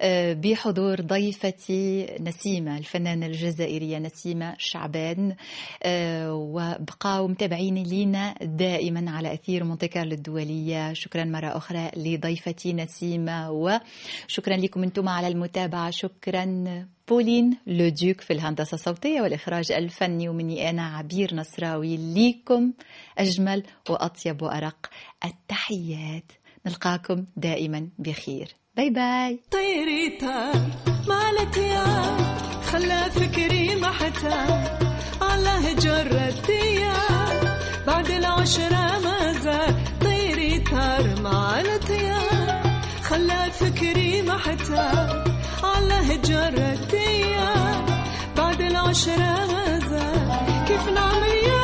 آه، 0.01 0.33
بحضور 0.33 1.01
ضيفتي 1.01 2.07
نسيمة 2.20 2.78
الفنانة 2.78 3.26
الجزائرية 3.26 3.99
نسيمة 3.99 4.55
شعبان 4.59 5.35
آه، 5.83 6.35
وبقاو 6.35 7.28
متابعين 7.28 7.83
لينا 7.83 8.35
دائما 8.43 9.11
على 9.11 9.35
أثير 9.35 9.64
مونتي 9.64 9.89
كارلو 9.89 10.14
الدولية. 10.14 10.93
شكرا 10.93 11.24
مرة 11.24 11.57
أخرى 11.57 11.91
لضيفتي 11.97 12.72
نسيمة 12.72 13.51
وشكرا 13.51 14.57
لكم 14.57 14.83
أنتم 14.83 15.09
على 15.09 15.28
المتابعة. 15.28 15.91
شكرا. 15.91 16.64
بولين 17.11 17.56
لوديوك 17.66 18.20
في 18.20 18.32
الهندسة 18.32 18.74
الصوتية 18.74 19.20
والإخراج 19.20 19.72
الفني 19.72 20.28
ومني 20.28 20.70
أنا 20.70 20.96
عبير 20.96 21.34
نصراوي 21.34 21.96
ليكم 21.96 22.72
أجمل 23.18 23.62
وأطيب 23.88 24.42
وأرق 24.42 24.90
التحيات. 25.24 26.32
نلقاكم 26.66 27.24
دائما 27.36 27.88
بخير. 27.98 28.48
bye 28.76 28.91
bye 28.91 29.41
طيري 29.50 30.18
طار 30.20 30.61
مالت 31.08 31.56
يا 31.56 32.16
خلى 32.62 33.11
فكري 33.11 33.76
محتار. 33.76 34.78
على 35.20 35.74
جرت 35.74 36.48
يا 36.48 36.96
بعد 37.86 38.11
العشرة 38.11 38.98
ما 38.98 39.32
زال. 39.32 39.74
طيري 40.00 40.58
طار 40.58 41.20
مالت 41.20 41.90
يا 41.90 42.20
خلى 43.02 43.50
فكري 43.50 44.22
محتار. 44.22 45.30
على 45.64 46.16
جرت 46.24 46.94
يا 46.94 47.54
بعد 48.36 48.61
العشرة 48.61 49.34
زال 49.90 50.28
كيف 50.68 50.88
نعمل 50.88 51.28
يا 51.28 51.59